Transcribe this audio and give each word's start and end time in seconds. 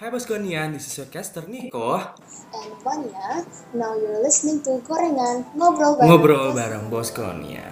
Hai 0.00 0.08
Boskonian, 0.08 0.72
this 0.72 0.88
is 0.88 0.96
your 0.96 1.12
caster 1.12 1.44
Niko. 1.44 2.00
And 2.56 2.72
Vanya, 2.80 3.44
now 3.76 3.92
you're 3.92 4.24
listening 4.24 4.64
to 4.64 4.80
Gorengan 4.80 5.44
Ngobrol 5.52 6.00
Bareng 6.00 6.08
Ngobrol 6.08 6.46
bareng 6.56 6.84
Boskonia 6.88 7.68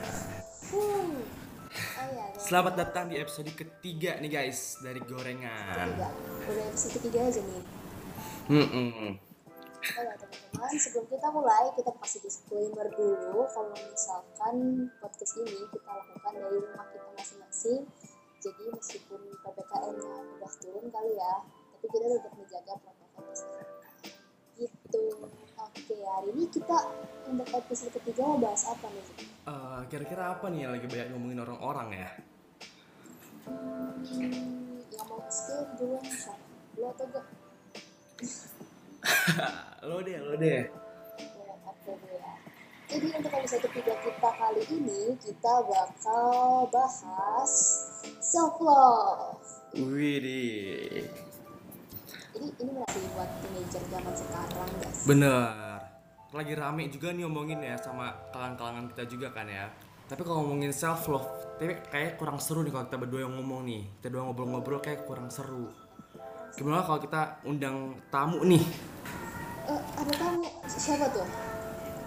Hmm. 0.68 1.25
Oh 1.25 2.04
iya, 2.12 2.28
guys. 2.28 2.44
Selamat 2.44 2.76
datang 2.76 3.08
di 3.08 3.17
episode 3.17 3.49
ketiga 3.56 4.20
nih 4.20 4.28
guys 4.28 4.76
dari 4.84 5.00
Gorengan. 5.00 5.88
Ketiga. 5.96 6.08
Udah 6.52 6.64
episode 6.68 6.92
ketiga 7.00 7.18
aja 7.33 7.41
nih. 7.41 7.62
Hmm, 8.52 9.16
Oh 9.88 10.02
ya 10.04 10.14
teman-teman, 10.20 10.72
sebelum 10.76 11.08
kita 11.08 11.32
mulai, 11.32 11.72
kita 11.80 11.96
kasih 11.96 12.20
disclaimer 12.20 12.92
dulu. 12.92 13.48
Kalau 13.48 13.72
misalkan 13.72 14.56
podcast 15.00 15.32
ini 15.40 15.64
kita 15.72 15.90
lakukan 15.96 16.32
dari 16.36 16.60
rumah 16.60 16.92
kita 16.92 17.08
masing-masing 17.16 17.88
Jadi 18.45 18.64
meskipun 18.68 19.20
PPKM-nya 19.32 20.12
udah 20.36 20.52
turun 20.60 20.92
kali 20.92 21.16
ya 21.16 21.34
Tapi 21.79 21.95
kita 21.95 22.06
tetap 22.10 22.32
menjaga 22.34 22.74
protokol 22.82 23.22
kesehatan 23.30 23.70
Gitu 24.58 25.03
Oke, 25.58 25.94
hari 25.94 26.29
ini 26.34 26.44
kita 26.50 26.79
untuk 27.30 27.46
episode 27.54 27.94
ketiga 28.03 28.26
mau 28.26 28.39
bahas 28.43 28.66
apa 28.66 28.90
nih? 28.90 29.07
Eh, 29.46 29.80
Kira-kira 29.86 30.34
apa 30.34 30.50
nih 30.50 30.67
yang 30.67 30.72
lagi 30.75 30.86
banyak 30.90 31.08
ngomongin 31.14 31.39
orang-orang 31.46 31.89
ya? 31.94 32.09
Hmm, 33.47 34.83
yang 34.91 35.06
mau 35.06 35.23
skill 35.30 35.62
duluan? 35.79 36.03
Lo 36.75 36.91
atau 36.91 37.06
gue? 37.15 37.25
lo 39.87 40.03
deh, 40.06 40.19
lo 40.19 40.34
deh 40.34 40.67
Ya, 40.67 41.55
ya. 42.11 42.31
Jadi 42.91 43.06
untuk 43.15 43.31
episode 43.39 43.62
ketiga 43.70 43.95
kita 44.03 44.31
kali 44.34 44.62
ini 44.75 45.15
kita 45.23 45.55
bakal 45.62 46.67
bahas 46.75 47.53
self 48.19 48.59
love. 48.59 49.39
Widih 49.79 51.28
Ini 52.38 52.55
ini 52.55 52.70
menarik 52.70 53.05
buat 53.19 53.30
teenager 53.42 53.83
zaman 53.91 54.15
sekarang 54.15 54.70
guys. 54.78 54.98
Bener. 55.10 55.78
Lagi 56.31 56.55
rame 56.55 56.86
juga 56.86 57.11
nih 57.11 57.27
ngomongin 57.27 57.58
ya 57.67 57.75
sama 57.83 58.14
kalangan-kalangan 58.30 58.95
kita 58.95 59.03
juga 59.11 59.34
kan 59.34 59.50
ya. 59.50 59.67
Tapi 60.06 60.22
kalau 60.22 60.47
ngomongin 60.47 60.72
self 60.72 61.11
love 61.11 61.27
Tapi 61.58 61.83
kayak 61.91 62.17
kurang 62.17 62.39
seru 62.39 62.62
nih 62.62 62.70
kalau 62.70 62.86
kita 62.86 62.98
berdua 63.03 63.20
yang 63.27 63.34
ngomong 63.34 63.67
nih. 63.67 63.83
Kita 63.98 64.06
berdua 64.14 64.30
ngobrol-ngobrol 64.30 64.78
kayak 64.78 65.03
kurang 65.03 65.34
seru. 65.34 65.67
Gimana 66.55 66.86
kalau 66.86 67.03
kita 67.03 67.42
undang 67.42 67.98
tamu 68.06 68.47
nih? 68.47 68.62
Eh, 69.67 69.83
ada 69.98 70.12
tamu. 70.14 70.47
Siapa 70.70 71.11
tuh? 71.11 71.27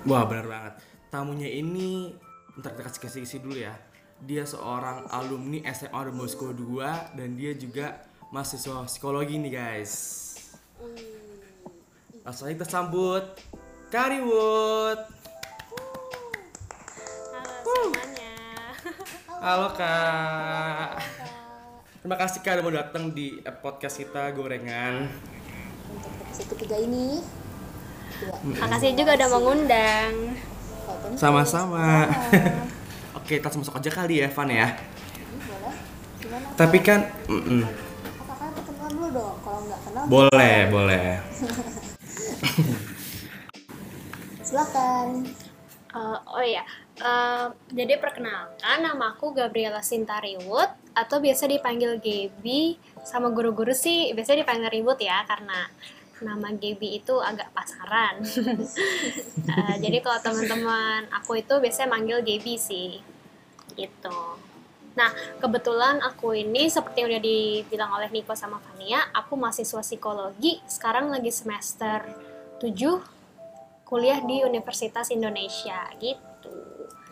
Wah 0.08 0.24
bener 0.24 0.48
banget. 0.48 0.74
Tamunya 1.12 1.52
ini 1.52 2.16
Ntar 2.52 2.76
kita 2.76 2.88
kasih 2.88 3.24
kasih 3.28 3.40
dulu 3.44 3.60
ya. 3.60 3.76
Dia 4.24 4.48
seorang 4.48 5.12
alumni 5.12 5.60
SMA 5.76 6.14
Bosco 6.14 6.54
2 6.54 7.18
Dan 7.18 7.36
dia 7.36 7.58
juga 7.58 8.11
mahasiswa 8.32 8.88
psikologi 8.88 9.36
nih 9.36 9.52
guys 9.52 9.94
Langsung 12.24 12.48
kita 12.48 12.64
sambut 12.64 13.28
Kariwood 13.92 15.04
Halo 17.36 17.52
semuanya. 17.60 18.36
Halo 19.44 19.68
kak. 19.76 21.04
Terima 22.00 22.16
kasih 22.16 22.40
kak 22.40 22.52
udah 22.56 22.64
mau 22.64 22.72
datang 22.72 23.12
di 23.12 23.44
eh, 23.44 23.52
podcast 23.52 24.00
kita 24.00 24.32
Gorengan 24.32 25.12
Untuk 25.92 26.16
episode 26.24 26.56
ketiga 26.56 26.80
ini, 26.80 27.20
ya, 28.24 28.32
Makasih 28.64 28.96
juga 28.96 29.20
udah 29.20 29.28
mengundang. 29.28 30.40
Sama-sama 31.20 31.52
sama. 31.52 31.92
Oke 33.20 33.44
kita 33.44 33.52
langsung 33.52 33.68
masuk 33.68 33.76
aja 33.76 33.92
kali 33.92 34.24
ya 34.24 34.32
Van 34.32 34.48
ya? 34.48 34.80
Gimana? 36.24 36.48
Tapi 36.56 36.78
kan 36.80 37.12
mm-mm. 37.28 37.68
Kakak 37.68 37.91
Boleh 40.12 40.68
boleh 40.68 41.08
silakan. 44.52 45.24
Eh, 45.92 46.18
oh 46.28 46.44
iya, 46.44 46.64
Eh, 47.02 47.46
jadi 47.74 47.98
perkenalkan 47.98 48.86
nama 48.86 49.18
aku 49.18 49.34
Gabriela 49.34 49.82
Sintariwut 49.82 50.70
atau 50.94 51.18
biasa 51.18 51.50
dipanggil 51.50 51.98
Gaby. 51.98 52.78
Sama 53.02 53.34
guru-guru 53.34 53.74
sih 53.74 54.14
biasa 54.14 54.38
dipanggil 54.38 54.70
Ribut 54.70 55.02
ya 55.02 55.26
karena 55.26 55.66
nama 56.22 56.54
Gaby 56.54 57.02
itu 57.02 57.18
agak 57.18 57.50
pasaran. 57.58 58.22
Eh, 59.52 59.76
jadi 59.84 60.00
kalau 60.00 60.22
teman-teman 60.22 61.10
aku 61.12 61.42
itu 61.42 61.58
biasanya 61.60 61.92
manggil 61.92 62.24
Gaby 62.24 62.56
sih, 62.56 63.04
gitu. 63.76 64.20
Nah, 64.92 65.08
kebetulan 65.40 66.04
aku 66.04 66.36
ini 66.36 66.68
seperti 66.68 67.04
yang 67.04 67.16
udah 67.16 67.24
dibilang 67.24 67.92
oleh 67.96 68.12
Niko 68.12 68.36
sama 68.36 68.60
Fania, 68.60 69.00
aku 69.16 69.40
mahasiswa 69.40 69.80
psikologi, 69.80 70.60
sekarang 70.68 71.08
lagi 71.08 71.32
semester 71.32 72.04
7 72.60 73.00
kuliah 73.88 74.20
di 74.24 74.44
Universitas 74.44 75.12
Indonesia 75.12 75.92
gitu. 76.00 76.52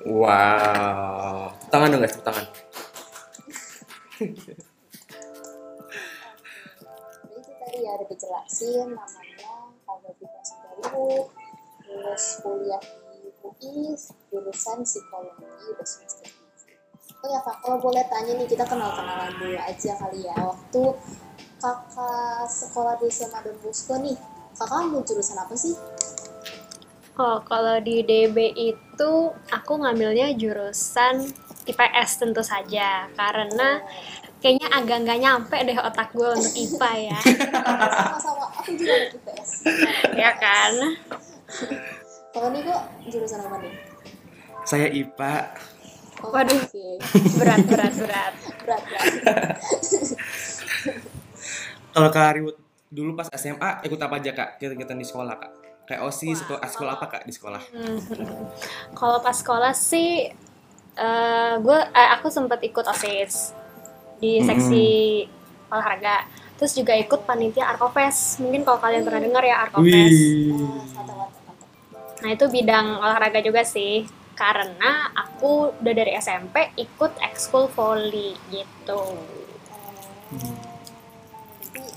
Wow 0.08 1.52
Tangan 1.68 1.92
dong 1.92 2.00
guys 2.00 2.16
tangan 2.24 2.48
Jadi 4.16 4.56
itu 7.36 7.52
tadi 7.60 7.78
ya 7.84 8.00
udah 8.00 8.08
dijelasin 8.08 8.96
namanya 8.96 9.60
Bika 10.20 10.44
Sudaru, 10.44 11.32
terus 11.86 12.26
kuliah 12.44 12.84
di 12.84 13.32
UI, 13.40 13.96
jurusan 14.28 14.84
psikologi 14.84 15.48
udah 15.72 15.88
semester 15.88 16.19
7. 16.19 16.19
Oh 17.20 17.28
ya 17.28 17.40
kak, 17.44 17.60
kalau 17.60 17.78
boleh 17.84 18.00
tanya 18.08 18.32
nih 18.40 18.48
kita 18.48 18.64
kenal-kenalan 18.64 19.36
dulu 19.36 19.60
aja 19.60 19.92
kali 20.00 20.24
ya. 20.24 20.36
Waktu 20.40 20.82
kakak 21.60 22.48
sekolah 22.48 22.96
di 22.96 23.12
SMA 23.12 23.44
Don 23.44 23.60
Bosco 23.60 24.00
nih, 24.00 24.16
kakak 24.56 24.88
ambil 24.88 25.04
jurusan 25.04 25.36
apa 25.36 25.52
sih? 25.60 25.76
Oh, 27.20 27.44
kalau 27.44 27.76
di 27.84 28.00
DB 28.08 28.56
itu 28.56 29.12
aku 29.52 29.74
ngambilnya 29.84 30.32
jurusan 30.40 31.28
IPS 31.68 32.24
tentu 32.24 32.40
saja 32.40 33.12
karena 33.12 33.84
kayaknya 34.40 34.72
agak 34.72 35.04
nggak 35.04 35.20
nyampe 35.20 35.58
deh 35.60 35.76
otak 35.76 36.16
gue 36.16 36.24
untuk 36.32 36.56
IPA 36.56 36.92
ya, 37.12 37.20
Sama-sama, 37.20 38.48
aku 38.56 38.72
juga 38.80 38.96
IPS. 39.12 39.50
ya 40.16 40.32
kan? 40.40 40.72
Kalau 42.32 42.48
nih 42.56 42.64
kok 42.64 42.82
jurusan 43.12 43.44
apa 43.44 43.60
nih? 43.60 43.74
Saya 44.64 44.88
IPA 44.88 45.34
Oh, 46.20 46.36
Waduh. 46.36 46.52
oke. 46.52 46.86
Berat, 47.40 47.64
berat, 47.64 47.94
berat. 47.96 48.34
Berat, 48.64 48.82
berat. 48.84 49.06
Kalau 51.96 52.10
Kak 52.14 52.26
Ariwood 52.36 52.58
dulu 52.90 53.14
pas 53.14 53.30
SMA 53.34 53.86
ikut 53.86 54.00
apa 54.02 54.18
aja 54.18 54.32
kak? 54.34 54.50
Kegiatan 54.62 54.98
di 54.98 55.06
sekolah 55.06 55.36
kak? 55.38 55.52
Kayak 55.90 56.06
OSIS 56.06 56.46
atau 56.46 56.62
sekolah 56.62 57.02
apa 57.02 57.06
kak 57.10 57.24
di 57.26 57.34
sekolah? 57.34 57.62
Hmm. 57.74 57.98
Kalau 58.94 59.18
pas 59.26 59.34
sekolah 59.34 59.74
sih, 59.74 60.30
eh 60.94 61.54
gue, 61.58 61.80
eh, 61.82 62.10
aku 62.14 62.30
sempat 62.30 62.62
ikut 62.62 62.86
osis 62.86 63.58
di 64.22 64.38
seksi 64.42 64.88
olahraga. 65.74 66.30
Terus 66.62 66.78
juga 66.78 66.94
ikut 66.94 67.26
panitia 67.26 67.74
Arkofes. 67.74 68.38
Mungkin 68.44 68.68
kalau 68.68 68.78
kalian 68.84 69.08
pernah 69.08 69.22
dengar 69.24 69.44
ya 69.48 69.66
Arkofes. 69.66 69.90
Wih 69.90 70.62
mantap, 70.94 71.16
mantap, 71.16 71.42
mantap. 71.48 71.68
Nah 72.22 72.30
itu 72.36 72.46
bidang 72.52 72.86
olahraga 73.00 73.40
juga 73.42 73.64
sih 73.64 74.04
karena 74.40 75.12
aku 75.12 75.76
udah 75.84 75.94
dari 75.94 76.16
SMP 76.16 76.72
ikut 76.80 77.12
ekskul 77.20 77.68
volley 77.76 78.40
gitu. 78.48 79.04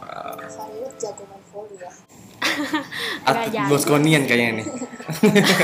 Jadi 0.02 0.50
serius 0.50 0.92
jago 0.98 1.22
main 1.30 1.42
volley 1.54 1.78
ya. 1.78 1.94
Atlet. 3.22 3.70
Boskonian 3.70 4.26
kayaknya 4.26 4.60
nih 4.60 4.66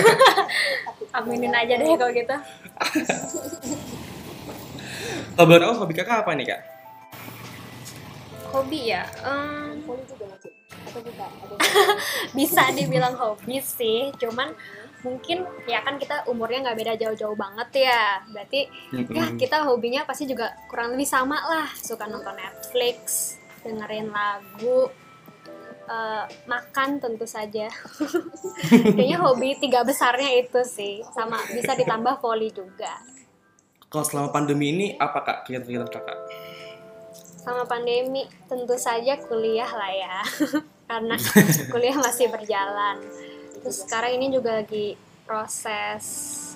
Aminin 1.19 1.50
aja 1.50 1.75
deh 1.75 1.99
kalau 1.99 2.12
gitu. 2.15 2.37
Kalau 5.39 5.47
boleh 5.47 5.62
tahu 5.62 5.75
hobi 5.87 5.95
kakak 5.95 6.27
apa 6.27 6.34
nih 6.34 6.47
kak? 6.50 6.60
Hobi 8.50 8.91
ya? 8.91 9.06
Ada 9.22 10.99
bisa 12.39 12.75
dibilang 12.75 13.15
hobi 13.15 13.63
sih, 13.63 14.10
cuman 14.19 14.51
mungkin 15.06 15.47
ya 15.71 15.83
kan 15.86 15.95
kita 15.97 16.27
umurnya 16.27 16.71
nggak 16.71 16.78
beda 16.78 16.95
jauh-jauh 16.98 17.36
banget 17.39 17.89
ya. 17.89 18.22
Berarti 18.30 18.66
ya 18.95 19.24
kita 19.34 19.62
hobinya 19.66 20.03
pasti 20.03 20.27
juga 20.27 20.54
kurang 20.66 20.95
lebih 20.95 21.06
sama 21.06 21.39
lah. 21.39 21.68
Suka 21.78 22.10
nonton 22.10 22.34
Netflix, 22.34 23.34
dengerin 23.62 24.10
lagu, 24.10 24.91
eh, 25.86 26.24
makan 26.50 26.98
tentu 26.98 27.27
saja. 27.27 27.71
Kayaknya 28.97 29.18
hobi 29.22 29.59
tiga 29.62 29.86
besarnya 29.86 30.34
itu 30.42 30.60
sih, 30.66 31.03
sama 31.15 31.39
bisa 31.54 31.78
ditambah 31.78 32.18
volley 32.18 32.51
juga. 32.51 32.98
Kalau 33.89 34.04
selama 34.04 34.28
pandemi 34.28 34.68
ini 34.68 34.86
apa 35.01 35.24
kak 35.24 35.48
kegiatan-kegiatan 35.48 35.89
kakak? 35.89 36.18
Sama 37.41 37.65
pandemi 37.65 38.28
tentu 38.44 38.77
saja 38.77 39.16
kuliah 39.16 39.71
lah 39.72 39.92
ya, 39.94 40.16
karena 40.91 41.16
kuliah 41.72 41.97
masih 41.97 42.28
berjalan. 42.28 43.01
Terus 43.68 43.84
sekarang 43.84 44.16
ini 44.16 44.32
juga 44.32 44.65
lagi 44.65 44.97
proses 45.28 46.04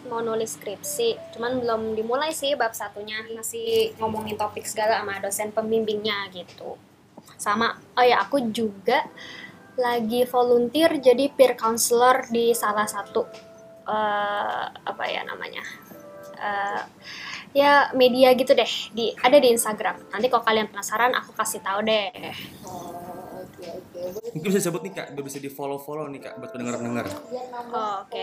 mau 0.08 0.24
nulis 0.24 0.56
skripsi, 0.56 1.36
cuman 1.36 1.60
belum 1.60 1.92
dimulai 1.92 2.32
sih 2.32 2.56
bab 2.56 2.72
satunya. 2.72 3.20
Masih 3.36 3.92
ngomongin 4.00 4.40
topik 4.40 4.64
segala 4.64 5.04
sama 5.04 5.20
dosen 5.20 5.52
pembimbingnya 5.52 6.32
gitu. 6.32 6.80
sama 7.36 7.76
oh 7.98 8.02
ya 8.06 8.22
aku 8.22 8.50
juga 8.50 9.02
lagi 9.76 10.26
volunteer 10.26 10.98
jadi 10.98 11.30
peer 11.30 11.54
counselor 11.54 12.26
di 12.30 12.50
salah 12.54 12.86
satu 12.86 13.28
eh, 13.86 14.64
apa 14.72 15.04
ya 15.06 15.22
namanya 15.26 15.62
Eh, 16.42 16.82
ya 17.54 17.94
media 17.94 18.34
gitu 18.34 18.52
deh. 18.52 18.72
Di 18.90 19.14
ada 19.22 19.38
di 19.38 19.48
Instagram. 19.54 20.10
Nanti 20.10 20.26
kalau 20.26 20.42
kalian 20.42 20.68
penasaran 20.68 21.14
aku 21.14 21.30
kasih 21.38 21.62
tahu 21.62 21.86
deh 21.86 22.10
Mungkin 24.32 24.48
bisa 24.48 24.60
sebut 24.64 24.82
nih 24.82 24.92
kak, 24.92 25.06
biar 25.14 25.24
bisa 25.24 25.38
di 25.38 25.50
follow 25.52 25.78
follow 25.78 26.08
nih 26.10 26.20
kak 26.24 26.34
buat 26.40 26.50
pendengar 26.50 26.80
pendengar. 26.80 27.06
Oh, 27.72 28.02
oke. 28.04 28.22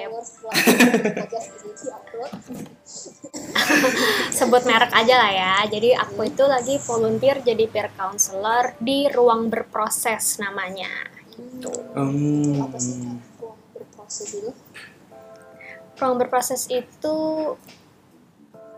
upload. 1.89 2.31
sebut 4.39 4.63
merek 4.68 4.91
aja 4.91 5.15
lah 5.15 5.31
ya. 5.31 5.56
Jadi 5.71 5.95
aku 5.95 6.27
itu 6.27 6.44
lagi 6.44 6.75
volunteer 6.83 7.39
jadi 7.39 7.65
peer 7.69 7.89
counselor 7.95 8.75
di 8.81 9.07
ruang 9.09 9.47
berproses 9.47 10.39
namanya. 10.44 10.89
Gitu. 11.31 11.71
Hmm. 11.95 12.68
Apa 12.68 12.77
sih 12.80 13.00
Kak, 13.00 13.18
ruang 13.39 13.59
berproses 13.71 14.30
itu? 14.36 14.51
Ruang 16.00 16.15
berproses 16.19 16.62
itu 16.68 17.18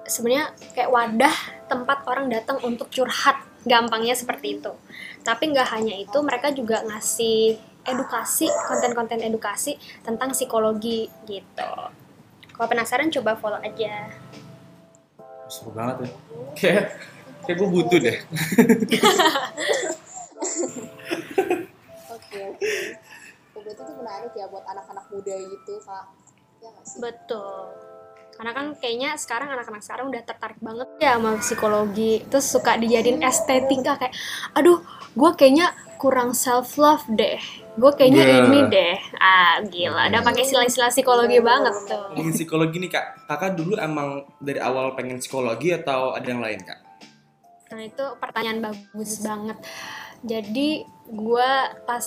sebenarnya 0.06 0.54
kayak 0.76 0.92
wadah 0.92 1.36
tempat 1.72 2.04
orang 2.06 2.28
datang 2.30 2.60
untuk 2.62 2.92
curhat. 2.92 3.51
Gampangnya 3.62 4.18
seperti 4.18 4.58
itu. 4.58 4.74
Tapi 5.22 5.54
nggak 5.54 5.70
hanya 5.78 5.96
itu, 5.98 6.18
mereka 6.26 6.50
juga 6.50 6.82
ngasih 6.82 7.62
edukasi, 7.86 8.50
konten-konten 8.70 9.22
edukasi 9.26 9.78
tentang 10.06 10.34
psikologi 10.34 11.10
gitu. 11.26 11.74
Kalau 12.54 12.68
penasaran 12.70 13.10
coba 13.10 13.38
follow 13.38 13.62
aja. 13.62 14.10
Seru 15.50 15.74
banget 15.74 16.06
ya. 16.06 16.10
Kayak 16.54 16.84
kayak 17.42 17.58
gue 17.58 17.70
butuh 17.70 18.00
deh. 18.00 18.18
Oke 22.12 22.40
oke. 22.54 22.74
Berarti 23.62 23.82
itu 23.82 23.94
menarik 23.98 24.34
ya 24.38 24.46
buat 24.50 24.66
anak-anak 24.66 25.06
muda 25.10 25.36
gitu 25.38 25.74
kak. 25.86 26.06
Ya 26.62 26.70
nggak 26.70 26.86
sih? 26.86 26.98
Betul. 27.02 27.91
Karena 28.42 28.58
kan 28.58 28.74
kayaknya 28.74 29.14
sekarang 29.22 29.54
anak-anak 29.54 29.86
sekarang 29.86 30.10
udah 30.10 30.26
tertarik 30.26 30.58
banget 30.66 30.90
ya 30.98 31.14
sama 31.14 31.38
psikologi. 31.38 32.26
Terus 32.26 32.50
suka 32.50 32.74
dijadiin 32.74 33.22
estetika 33.22 34.02
kayak, 34.02 34.18
aduh, 34.58 34.82
gue 35.14 35.32
kayaknya 35.38 35.78
kurang 36.02 36.34
self 36.34 36.74
love 36.82 37.06
deh. 37.14 37.38
Gue 37.78 37.94
kayaknya 37.94 38.26
Yeah. 38.26 38.50
ini 38.50 38.60
deh. 38.66 38.98
Ah, 39.22 39.62
gila. 39.62 40.10
Udah 40.10 40.26
pakai 40.26 40.42
istilah-istilah 40.50 40.90
psikologi 40.90 41.38
banget 41.38 41.86
tuh. 41.86 42.18
Ngomongin 42.18 42.34
psikologi 42.34 42.82
nih 42.82 42.90
kak, 42.90 43.30
kakak 43.30 43.54
dulu 43.54 43.78
emang 43.78 44.26
dari 44.42 44.58
awal 44.58 44.98
pengen 44.98 45.22
psikologi 45.22 45.78
atau 45.78 46.18
ada 46.18 46.26
yang 46.26 46.42
lain 46.42 46.66
kak? 46.66 46.82
Nah 47.78 47.86
itu 47.86 48.06
pertanyaan 48.18 48.74
bagus 48.74 49.22
banget. 49.22 49.62
Jadi 50.26 50.82
gue 51.14 51.50
pas 51.86 52.06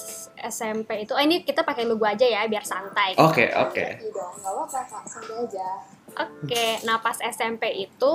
SMP 0.50 1.06
itu, 1.06 1.14
oh 1.14 1.22
ini 1.22 1.46
kita 1.46 1.62
pakai 1.62 1.86
lu 1.86 1.94
aja 2.02 2.26
ya 2.26 2.42
biar 2.50 2.66
santai. 2.66 3.14
Oke 3.22 3.54
oke. 3.54 4.02
Iya 4.02 4.10
dong, 4.10 4.34
nggak 4.42 4.50
apa-apa 4.50 4.80
kak, 4.82 5.02
santai 5.06 5.46
aja. 5.46 5.93
Oke, 6.14 6.80
nah 6.86 7.02
pas 7.02 7.18
SMP 7.18 7.86
itu 7.90 8.12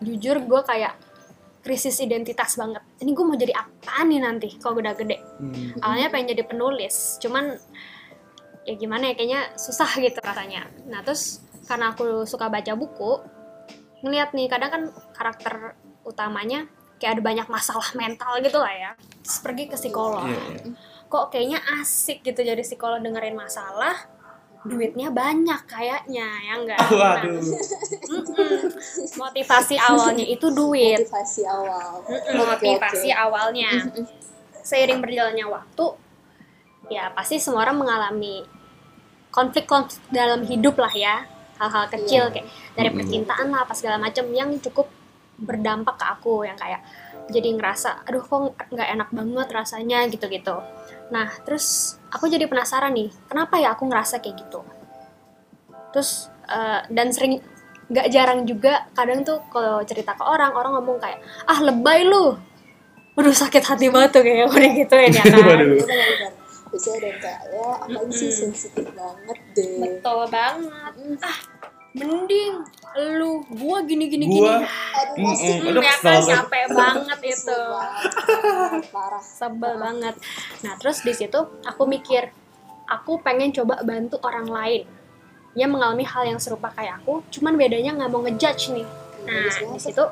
jujur 0.00 0.40
gue 0.46 0.60
kayak 0.64 0.94
krisis 1.60 2.00
identitas 2.00 2.56
banget. 2.56 2.80
Ini 3.04 3.10
gue 3.12 3.24
mau 3.24 3.36
jadi 3.36 3.52
apaan 3.52 4.06
nih 4.08 4.20
nanti 4.22 4.48
kalau 4.56 4.80
udah 4.80 4.96
gede? 4.96 5.20
Hmm. 5.20 5.76
Awalnya 5.84 6.08
pengen 6.08 6.32
jadi 6.32 6.44
penulis, 6.48 7.20
cuman 7.20 7.58
ya 8.64 8.74
gimana 8.76 9.12
ya 9.12 9.14
kayaknya 9.16 9.40
susah 9.60 9.88
gitu 10.00 10.18
rasanya. 10.24 10.68
Nah 10.88 11.04
terus 11.04 11.44
karena 11.68 11.92
aku 11.92 12.24
suka 12.24 12.48
baca 12.48 12.72
buku, 12.74 13.20
ngeliat 14.00 14.32
nih 14.32 14.48
kadang 14.48 14.70
kan 14.72 14.82
karakter 15.12 15.76
utamanya 16.02 16.64
kayak 17.00 17.20
ada 17.20 17.22
banyak 17.24 17.48
masalah 17.48 17.88
mental 17.96 18.40
gitu 18.40 18.58
lah 18.60 18.72
ya. 18.72 18.90
Terus 19.24 19.38
pergi 19.44 19.64
ke 19.68 19.76
psikolog. 19.76 20.24
Iya, 20.28 20.40
iya. 20.64 20.72
Kok 21.10 21.24
kayaknya 21.32 21.58
asik 21.80 22.22
gitu 22.22 22.40
jadi 22.40 22.62
psikolog 22.62 23.02
dengerin 23.02 23.34
masalah, 23.36 24.06
duitnya 24.60 25.08
banyak 25.08 25.60
kayaknya 25.64 26.28
ya 26.44 26.52
enggak. 26.54 26.78
Waduh. 27.00 27.40
Mm-mm. 27.40 28.60
motivasi 29.16 29.76
awalnya 29.76 30.26
itu 30.26 30.46
duit 30.50 31.00
Motivasi 31.00 31.42
awal. 31.44 32.04
Mm-mm, 32.04 32.36
Oke, 32.36 32.68
motivasi 32.68 33.08
oke. 33.08 33.16
awalnya 33.16 33.70
seiring 34.60 35.00
berjalannya 35.00 35.46
waktu 35.48 35.86
ya 36.92 37.08
pasti 37.14 37.40
semua 37.40 37.64
orang 37.64 37.80
mengalami 37.80 38.44
konflik-konflik 39.30 40.02
dalam 40.10 40.42
hidup 40.42 40.76
lah 40.76 40.92
ya 40.92 41.24
hal-hal 41.56 41.86
kecil 41.88 42.28
Iya. 42.28 42.32
kayak 42.34 42.46
dari 42.74 42.90
percintaan 42.90 43.46
lah 43.48 43.64
apa 43.64 43.72
segala 43.72 43.96
macam 43.96 44.26
yang 44.32 44.52
cukup 44.58 44.90
berdampak 45.40 45.96
ke 45.96 46.04
aku 46.04 46.44
yang 46.44 46.58
kayak 46.58 46.84
jadi 47.30 47.56
ngerasa 47.56 48.04
aduh 48.04 48.20
kok 48.20 48.52
nggak 48.68 48.88
enak 48.90 49.08
banget 49.08 49.48
rasanya 49.48 50.04
gitu-gitu 50.10 50.56
nah 51.10 51.28
terus 51.42 51.98
aku 52.08 52.26
jadi 52.26 52.46
penasaran 52.46 52.94
nih 52.94 53.10
kenapa 53.26 53.58
ya 53.58 53.74
aku 53.74 53.86
ngerasa 53.86 54.18
kayak 54.18 54.46
gitu 54.46 54.62
terus 55.90 56.30
eh, 56.46 56.80
dan 56.88 57.10
sering 57.10 57.42
nggak 57.90 58.06
jarang 58.14 58.46
juga 58.46 58.86
kadang 58.94 59.26
tuh 59.26 59.42
kalau 59.50 59.82
cerita 59.82 60.14
ke 60.14 60.22
orang 60.22 60.54
orang 60.54 60.78
ngomong 60.78 61.02
kayak 61.02 61.18
ah 61.44 61.58
lebay 61.58 62.06
lu 62.06 62.38
Waduh 63.18 63.34
sakit 63.34 63.66
hati 63.66 63.90
banget 63.90 64.14
tuh 64.14 64.22
kayak 64.22 64.46
udah 64.46 64.70
gitu 64.70 64.94
ya 64.94 65.10
kan 65.18 65.26
Waduh. 65.34 65.74
Iya 65.74 65.82
benar-benar. 65.82 66.32
Biasanya 66.70 66.94
ada 66.94 67.06
yang 67.10 67.18
kayak 67.18 67.40
ya 67.50 67.68
apaan 67.82 68.08
sih 68.14 68.30
sensitif 68.30 68.86
banget 68.94 69.38
deh. 69.58 69.70
betul 69.82 70.20
banget 70.30 70.92
ah 71.20 71.38
mending 71.92 72.54
lu 73.12 73.30
gua 73.52 73.82
gini 73.82 74.06
gini 74.06 74.24
Gua- 74.28 74.58
gini 74.58 75.20
masih 75.20 75.52
Hmm, 75.56 75.68
Aduh, 75.68 75.80
ya 75.80 75.90
kesel 75.92 76.00
kan 76.00 76.14
banget. 76.16 76.34
capek 76.36 76.64
banget 76.78 77.20
itu. 77.28 77.60
Parah. 78.88 79.22
sebel 79.22 79.74
banget. 79.76 80.14
Nah 80.60 80.72
terus 80.76 80.98
di 81.00 81.12
situ 81.12 81.38
aku 81.62 81.82
mikir 81.84 82.30
aku 82.86 83.18
pengen 83.18 83.50
coba 83.52 83.80
bantu 83.80 84.18
orang 84.20 84.46
lain. 84.46 84.82
Yang 85.52 85.70
mengalami 85.72 86.04
hal 86.04 86.22
yang 86.26 86.38
serupa 86.38 86.70
kayak 86.70 87.00
aku 87.00 87.26
cuman 87.28 87.54
bedanya 87.54 87.90
nggak 87.92 88.08
mau 88.08 88.22
ngejudge 88.22 88.70
nih. 88.70 88.86
Nah 89.20 89.34
Bagus 89.44 89.56
di 89.56 89.64
banget. 89.66 89.82
situ 89.84 90.04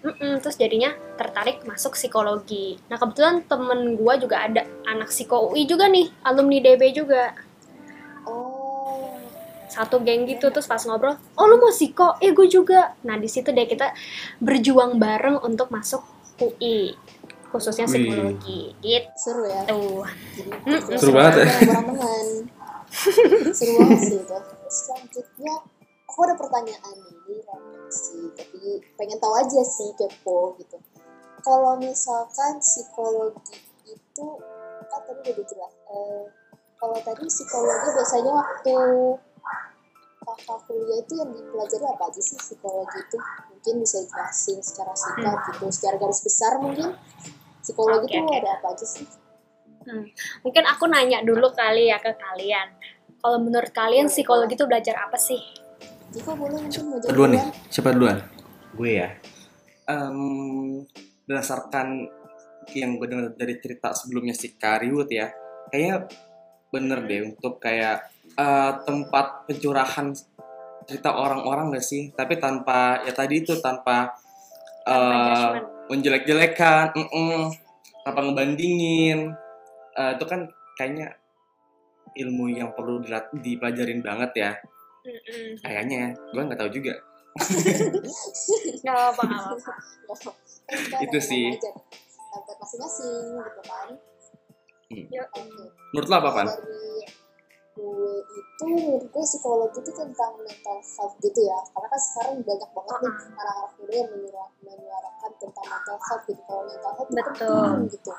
mm-mm, 0.00 0.32
terus 0.38 0.56
jadinya 0.56 0.90
tertarik 1.14 1.60
masuk 1.62 1.92
psikologi. 1.92 2.80
Nah 2.86 2.96
kebetulan 2.96 3.40
temen 3.42 3.94
gua 3.94 4.16
juga 4.16 4.40
ada 4.42 4.62
anak 4.84 5.08
psiko 5.08 5.48
UI 5.48 5.64
juga 5.64 5.84
nih 5.86 6.08
alumni 6.22 6.58
DB 6.58 6.92
juga 6.94 7.32
satu 9.70 10.02
geng 10.02 10.26
gitu 10.26 10.50
terus 10.50 10.66
pas 10.66 10.82
ngobrol 10.82 11.14
oh 11.38 11.46
lu 11.46 11.62
mau 11.62 11.70
psiko 11.70 12.18
eh 12.18 12.34
gue 12.34 12.50
juga 12.50 12.98
nah 13.06 13.14
di 13.14 13.30
situ 13.30 13.54
deh 13.54 13.64
kita 13.70 13.94
berjuang 14.42 14.98
bareng 14.98 15.38
untuk 15.46 15.70
masuk 15.70 16.02
UI 16.42 16.98
khususnya 17.50 17.84
Wih. 17.90 18.06
psikologi 18.06 18.60
gitu 18.78 19.10
seru 19.18 19.42
ya. 19.44 19.62
Jadi 19.66 20.50
Mm, 20.70 20.98
Seru 20.98 21.12
banget 21.12 21.42
ya. 21.42 21.46
Seru 23.50 23.72
banget 23.74 24.00
sih 24.06 24.18
itu. 24.22 24.36
Selanjutnya, 24.70 25.54
aku 26.06 26.18
ada 26.30 26.34
pertanyaan 26.38 26.94
nih, 26.94 27.42
ini 27.42 27.90
sih, 27.90 28.30
tapi 28.38 28.78
pengen 28.94 29.18
tahu 29.18 29.34
aja 29.34 29.60
sih 29.66 29.90
kepo 29.98 30.54
gitu. 30.62 30.78
Kalau 31.42 31.74
misalkan 31.82 32.62
psikologi 32.62 33.58
itu 33.90 34.26
kan 34.86 35.00
tadi 35.10 35.34
udah 35.34 35.46
jelas. 35.50 35.74
Eh, 35.90 36.22
kalau 36.78 36.98
tadi 37.02 37.24
psikologi 37.26 37.88
biasanya 37.98 38.30
waktu 38.30 38.74
kakak 40.36 40.58
kuliah 40.70 40.98
itu 41.02 41.12
yang 41.18 41.30
dipelajari 41.34 41.86
apa 41.90 42.04
aja 42.06 42.20
sih 42.22 42.36
psikologi 42.38 42.98
itu? 43.02 43.16
Mungkin 43.50 43.74
bisa 43.82 43.98
jelasin 44.06 44.58
secara 44.62 44.94
singkat 44.94 45.38
gitu, 45.50 45.64
secara 45.74 45.96
garis 45.98 46.20
besar 46.22 46.52
mungkin. 46.62 46.88
Psikologi 47.60 48.06
itu 48.08 48.22
oke. 48.24 48.36
ada 48.38 48.50
apa 48.56 48.66
aja 48.72 48.86
sih? 48.86 49.06
Hmm. 49.80 50.04
mungkin 50.44 50.68
aku 50.68 50.92
nanya 50.92 51.24
dulu 51.24 51.56
kali 51.56 51.88
ya 51.88 51.96
ke 51.96 52.12
kalian 52.12 52.68
kalau 53.16 53.40
menurut 53.40 53.72
kalian 53.72 54.12
psikologi 54.12 54.52
itu 54.52 54.68
belajar 54.68 54.92
apa 55.08 55.16
sih 55.16 55.40
Jika 56.12 56.36
boleh 56.36 56.60
mungkin 56.60 56.84
mau 56.84 57.00
jawab 57.00 57.08
duluan 57.16 57.30
nih? 57.32 57.40
duluan. 57.40 57.70
Siapa 57.72 57.88
duluan? 57.96 58.18
Gue 58.76 58.90
ya. 59.00 59.08
Em, 59.88 60.18
berdasarkan 61.24 62.12
yang 62.76 63.00
gue 63.00 63.06
dengar 63.08 63.32
dari 63.32 63.56
cerita 63.56 63.96
sebelumnya 63.96 64.36
si 64.36 64.52
Kariwut 64.52 65.08
ya, 65.08 65.32
kayaknya 65.72 66.12
bener 66.68 66.98
deh 67.08 67.20
untuk 67.32 67.56
kayak 67.56 68.04
eh, 68.36 68.72
tempat 68.84 69.46
pencurahan 69.46 70.12
cerita 70.86 71.10
orang-orang 71.14 71.74
gak 71.74 71.86
sih? 71.86 72.10
Tapi 72.10 72.36
tanpa 72.38 73.02
ya 73.06 73.12
tadi 73.14 73.42
itu 73.42 73.54
tanpa 73.58 74.10
Tanpa 74.80 74.90
eh, 74.90 75.24
judgement. 75.28 75.66
menjelek-jelekan, 75.90 76.86
mm-mm, 76.96 77.40
tanpa 78.02 78.20
ngebandingin, 78.24 79.34
Eh, 79.90 80.10
itu 80.16 80.24
kan 80.24 80.46
kayaknya 80.78 81.10
ilmu 82.14 82.46
yang 82.48 82.70
perlu 82.72 83.02
dipelajarin 83.36 84.00
banget 84.00 84.30
ya. 84.38 84.52
Mm-mm. 85.02 85.58
Kayaknya, 85.60 86.14
gue 86.30 86.42
nggak 86.46 86.60
tahu 86.62 86.70
juga. 86.70 86.94
nggak 88.82 88.98
apa 89.14 89.22
nggak 89.22 89.44
apa 89.54 90.30
Itu 91.04 91.18
sih. 91.18 91.54
Tempat 92.30 92.56
masing-masing 92.62 93.38
gitu 93.38 93.60
kan. 93.66 93.88
Oke. 94.90 95.02
Menurut 95.90 96.08
lo 96.08 96.16
apa, 96.16 96.30
Pan? 96.30 96.46
Dari 96.46 97.19
gue 97.70 98.14
itu 98.34 98.64
menurut 98.66 99.06
gue 99.08 99.24
psikologi 99.24 99.78
itu 99.78 99.92
tentang 99.94 100.32
mental 100.42 100.78
health 100.82 101.14
gitu 101.22 101.40
ya. 101.46 101.58
Karena 101.70 101.86
kan 101.88 102.00
sekarang 102.00 102.34
banyak 102.42 102.70
banget 102.74 102.96
nih 103.00 103.12
anak-anak 103.38 103.72
muda 103.78 103.94
yang 103.94 104.08
menyuara- 104.10 104.54
menyuarakan 104.66 105.30
tentang 105.38 105.66
mental 105.70 105.98
health 106.02 106.24
gitu. 106.26 106.42
Kalau 106.44 106.62
mental 106.66 106.92
health 106.98 107.10
itu 107.10 107.22
Betul. 107.22 107.48
penting 107.48 107.86
gitu. 107.94 108.12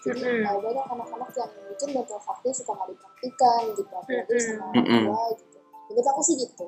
jadi 0.00 0.16
Mm-mm. 0.24 0.48
uh, 0.48 0.58
banyak 0.64 0.86
anak-anak 0.96 1.30
yang 1.36 1.50
mungkin 1.60 1.88
mental 1.92 2.20
health-nya 2.24 2.52
suka 2.56 2.72
nggak 2.72 2.88
diperhatikan 2.88 3.62
gitu 3.76 3.92
apalagi 3.92 4.32
Mm-mm. 4.32 4.46
sama 4.48 4.64
orang 4.72 4.88
tua 5.04 5.22
gitu 5.36 5.58
menurut 5.92 6.06
aku 6.08 6.22
sih 6.24 6.36
gitu 6.40 6.66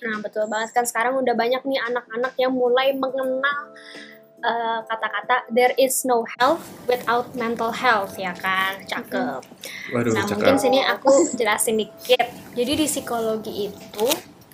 Nah, 0.00 0.16
betul 0.24 0.48
banget 0.48 0.72
kan 0.72 0.88
sekarang 0.88 1.20
udah 1.20 1.36
banyak 1.36 1.60
nih 1.60 1.76
anak-anak 1.76 2.32
yang 2.40 2.56
mulai 2.56 2.96
mengenal 2.96 3.60
eh, 4.40 4.78
kata-kata 4.84 5.48
there 5.52 5.72
is 5.76 6.02
no 6.04 6.24
health 6.36 6.64
without 6.88 7.30
mental 7.36 7.70
health 7.70 8.16
ya 8.16 8.32
kan. 8.36 8.80
Cakep. 8.84 9.40
Waduh, 9.92 10.12
Nah, 10.16 10.24
cakep. 10.24 10.34
mungkin 10.36 10.56
sini 10.56 10.80
aku 10.84 11.12
jelasin 11.38 11.76
dikit. 11.76 12.26
Jadi 12.56 12.72
di 12.80 12.86
psikologi 12.88 13.68
itu 13.68 14.06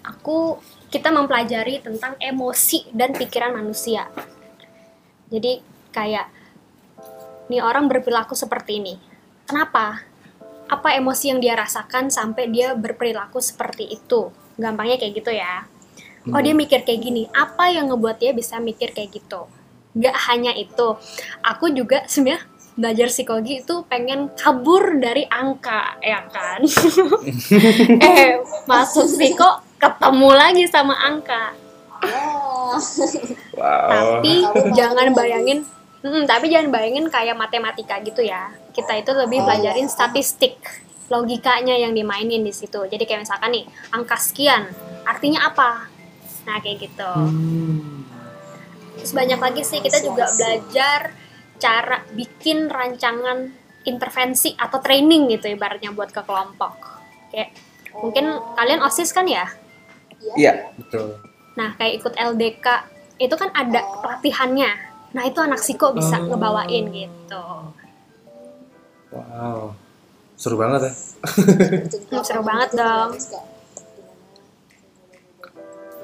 aku 0.02 0.58
kita 0.86 1.10
mempelajari 1.10 1.82
tentang 1.82 2.14
emosi 2.18 2.90
dan 2.94 3.10
pikiran 3.14 3.54
manusia. 3.54 4.06
Jadi 5.26 5.58
kayak 5.90 6.26
nih 7.50 7.62
orang 7.62 7.86
berperilaku 7.90 8.34
seperti 8.34 8.78
ini. 8.78 8.94
Kenapa? 9.46 10.02
Apa 10.66 10.98
emosi 10.98 11.30
yang 11.30 11.38
dia 11.38 11.54
rasakan 11.54 12.10
sampai 12.10 12.50
dia 12.50 12.74
berperilaku 12.74 13.38
seperti 13.38 13.86
itu? 13.86 14.34
Gampangnya 14.58 14.98
kayak 14.98 15.14
gitu 15.14 15.30
ya. 15.30 15.66
Oh 16.26 16.42
dia 16.42 16.58
mikir 16.58 16.82
kayak 16.82 17.06
gini. 17.06 17.30
Apa 17.30 17.70
yang 17.70 17.86
ngebuat 17.86 18.18
dia 18.18 18.34
bisa 18.34 18.58
mikir 18.58 18.90
kayak 18.90 19.14
gitu? 19.14 19.46
Gak 19.96 20.16
hanya 20.28 20.52
itu. 20.52 20.96
Aku 21.40 21.72
juga 21.72 22.04
sebenarnya 22.04 22.44
belajar 22.76 23.08
psikologi 23.08 23.64
itu 23.64 23.74
pengen 23.88 24.28
kabur 24.36 25.00
dari 25.00 25.24
angka, 25.24 25.96
ya 26.04 26.20
kan? 26.28 26.60
eh 28.04 28.36
masuk 28.68 29.08
psiko 29.08 29.64
ketemu 29.80 30.28
lagi 30.36 30.64
sama 30.68 30.92
angka. 30.92 31.56
ya 32.04 32.24
Wow. 33.56 34.20
Tapi 34.20 34.44
jangan 34.76 35.16
bayangin, 35.16 35.64
Mm, 36.06 36.22
tapi 36.22 36.46
jangan 36.46 36.70
bayangin 36.70 37.10
kayak 37.10 37.34
matematika 37.34 37.98
gitu 37.98 38.22
ya. 38.22 38.52
Kita 38.70 38.94
itu 38.94 39.10
lebih 39.10 39.42
Oh, 39.42 39.44
pelajarin 39.48 39.88
iya. 39.88 39.90
statistik, 39.90 40.54
logikanya 41.10 41.74
yang 41.74 41.90
dimainin 41.90 42.46
di 42.46 42.54
situ. 42.54 42.78
Jadi 42.86 43.02
kayak 43.02 43.26
misalkan 43.26 43.50
nih, 43.50 43.64
angka 43.90 44.14
sekian, 44.14 44.70
artinya 45.02 45.50
apa? 45.50 45.90
Nah 46.46 46.62
kayak 46.62 46.78
gitu. 46.78 47.10
Hmm. 47.10 48.06
Terus 49.06 49.22
banyak 49.22 49.38
lagi 49.38 49.62
sih 49.62 49.78
kita 49.78 50.02
juga 50.02 50.26
Asik. 50.26 50.34
belajar 50.34 51.14
cara 51.62 52.02
bikin 52.10 52.66
rancangan 52.66 53.54
intervensi 53.86 54.50
atau 54.58 54.82
training 54.82 55.30
gitu 55.30 55.46
ibaratnya 55.46 55.94
buat 55.94 56.10
ke 56.10 56.26
kelompok. 56.26 56.74
Kayak 57.30 57.54
mungkin 57.94 58.34
Oh. 58.34 58.58
kalian 58.58 58.82
OSIS 58.82 59.14
kan 59.14 59.30
ya? 59.30 59.46
Iya, 60.34 60.74
betul. 60.74 61.22
Nah, 61.54 61.78
kayak 61.78 62.02
ikut 62.02 62.18
LDK 62.18 62.66
itu 63.22 63.34
kan 63.38 63.54
ada 63.54 63.78
Oh. 63.78 64.02
pelatihannya. 64.02 64.74
Nah, 65.14 65.22
itu 65.22 65.38
anak 65.38 65.62
psiko 65.62 65.94
bisa 65.94 66.18
Oh. 66.18 66.26
ngebawain 66.26 66.90
gitu. 66.90 67.46
Wow. 69.14 69.78
Seru 70.34 70.58
banget 70.58 70.90
ya. 70.90 70.92
Cerita 71.86 72.26
seru 72.26 72.42
banget 72.42 72.74
dong. 72.74 73.14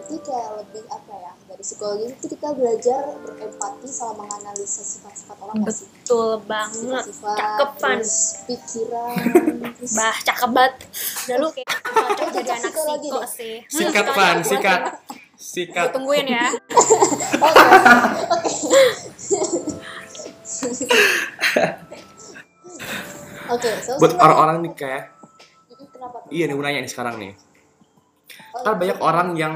Terus 0.05 0.21
kayak 0.21 0.51
lebih 0.57 0.83
apa 0.87 1.13
ya 1.15 1.33
dari 1.45 1.61
psikologi 1.61 2.05
itu 2.11 2.27
kita 2.29 2.49
belajar 2.53 3.01
berempati 3.19 3.87
sama 3.87 4.21
menganalisa 4.21 4.83
sifat-sifat 4.83 5.37
orang 5.39 5.55
Betul 5.63 6.31
banget. 6.43 7.03
sifat-sifat 7.05 7.37
Cakep, 7.37 7.71
Van. 7.77 7.97
terus 7.97 8.17
pikiran 8.45 9.15
terus 9.75 9.93
Bah, 9.93 10.17
cakep 10.19 10.51
banget. 10.51 10.75
Udah 11.23 11.37
lu 11.39 11.49
kayak 11.51 11.69
cocok 11.85 12.29
jadi 12.33 12.51
anak 12.53 12.63
psikologi 12.65 13.01
psiko 13.05 13.19
deh. 13.19 13.29
sih. 13.31 13.57
Hmm, 13.65 13.81
Sikat, 13.81 14.05
buat 14.07 14.37
sikat. 14.43 14.81
yang- 14.81 14.97
Sikat. 15.35 15.85
Gue 15.85 15.93
tungguin 15.93 16.27
ya. 16.29 16.47
oke 23.49 23.71
so 23.83 23.91
Buat 23.99 24.13
orang-orang 24.17 24.57
nih 24.63 24.73
kayak, 24.75 25.03
kenapa 25.91 26.17
iya 26.29 26.45
nih 26.47 26.55
mau 26.55 26.65
nanya 26.65 26.81
nih 26.81 26.91
sekarang 26.91 27.15
nih. 27.19 27.33
Oh, 28.53 28.63
Kan 28.63 28.73
iya. 28.73 28.79
banyak 28.79 28.99
orang 29.01 29.29
yang 29.37 29.55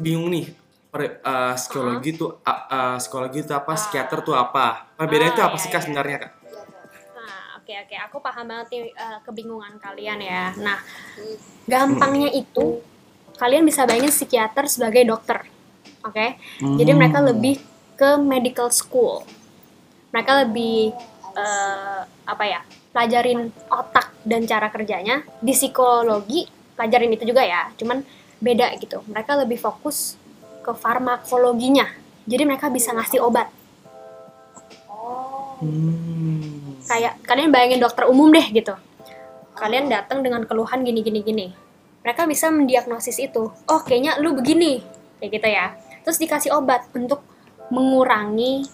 bingung 0.00 0.32
nih. 0.32 0.46
Per, 0.90 1.00
eh, 1.22 1.54
psikologi 1.54 2.10
tuh 2.18 2.42
a- 2.42 2.66
eh, 2.66 2.96
psikologi 2.98 3.46
itu 3.46 3.52
apa, 3.54 3.72
psikiater 3.78 4.18
tuh 4.26 4.34
apa? 4.34 4.90
Perbedaannya 4.98 5.32
itu 5.32 5.42
Ah, 5.44 5.48
apa 5.48 5.56
iya, 5.56 5.62
sih 5.62 5.68
kak 5.70 5.78
iya. 5.78 5.84
sebenarnya 5.86 6.16
kak? 6.18 6.32
Kak. 6.34 6.66
Nah, 7.14 7.42
oke 7.62 7.72
oke, 7.86 7.96
aku 7.96 8.16
paham 8.18 8.44
banget 8.50 8.66
nih 8.74 8.82
eh, 8.90 9.18
kebingungan 9.22 9.74
kalian 9.78 10.18
ya. 10.18 10.44
Nah, 10.58 10.78
Hmm. 11.14 11.36
gampangnya 11.70 12.34
itu 12.34 12.82
kalian 13.38 13.62
bisa 13.62 13.86
bayangin 13.86 14.10
psikiater 14.10 14.66
sebagai 14.66 15.06
dokter. 15.06 15.46
Oke? 16.02 16.34
Jadi 16.58 16.90
Hmm. 16.90 16.98
mereka 16.98 17.18
lebih 17.22 17.62
ke 17.94 18.18
medical 18.18 18.72
school. 18.74 19.22
Mereka 20.10 20.32
lebih 20.48 20.90
eh, 21.38 22.00
apa 22.26 22.44
ya? 22.44 22.60
pelajarin 22.90 23.54
otak 23.70 24.10
dan 24.26 24.42
cara 24.50 24.66
kerjanya. 24.66 25.22
Di 25.38 25.54
psikologi 25.54 26.42
pelajarin 26.74 27.14
itu 27.14 27.22
juga 27.22 27.46
ya, 27.46 27.70
cuman 27.78 28.02
beda 28.40 28.72
gitu. 28.80 29.04
Mereka 29.06 29.36
lebih 29.46 29.60
fokus 29.60 30.16
ke 30.64 30.72
farmakologinya. 30.72 31.86
Jadi 32.24 32.42
mereka 32.48 32.72
bisa 32.72 32.92
ngasih 32.96 33.20
obat. 33.22 33.48
oh 34.90 35.40
Hmm. 35.60 36.80
Kayak 36.88 37.20
kalian 37.28 37.52
bayangin 37.52 37.84
dokter 37.84 38.08
umum 38.08 38.32
deh 38.32 38.48
gitu. 38.48 38.72
Kalian 39.52 39.92
datang 39.92 40.24
dengan 40.24 40.48
keluhan 40.48 40.80
gini 40.80 41.04
gini 41.04 41.20
gini. 41.20 41.46
Mereka 42.00 42.24
bisa 42.24 42.48
mendiagnosis 42.48 43.20
itu. 43.20 43.52
Oh, 43.52 43.80
kayaknya 43.84 44.16
lu 44.24 44.32
begini. 44.32 44.80
Kayak 45.20 45.30
gitu 45.36 45.48
ya. 45.52 45.66
Terus 46.00 46.16
dikasih 46.16 46.56
obat 46.56 46.88
untuk 46.96 47.20
mengurangi 47.68 48.64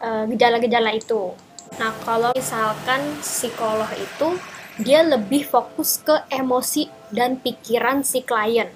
eh, 0.00 0.24
gejala-gejala 0.32 0.96
itu. 0.96 1.36
Nah, 1.76 1.92
kalau 2.08 2.32
misalkan 2.32 3.20
psikolog 3.20 3.92
itu 4.00 4.40
dia 4.80 5.04
lebih 5.04 5.44
fokus 5.44 6.00
ke 6.00 6.16
emosi 6.32 6.88
dan 7.12 7.36
pikiran 7.36 8.00
si 8.00 8.24
klien. 8.24 8.72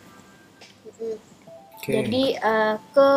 Oke. 1.01 1.91
Jadi 1.97 2.25
eh, 2.37 2.75
ke 2.93 3.09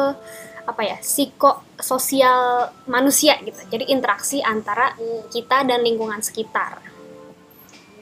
apa 0.64 0.82
ya 0.88 0.98
psikososial 1.04 2.72
manusia 2.88 3.36
gitu. 3.44 3.60
Jadi 3.68 3.92
interaksi 3.92 4.40
antara 4.40 4.96
kita 5.28 5.68
dan 5.68 5.84
lingkungan 5.84 6.24
sekitar 6.24 6.80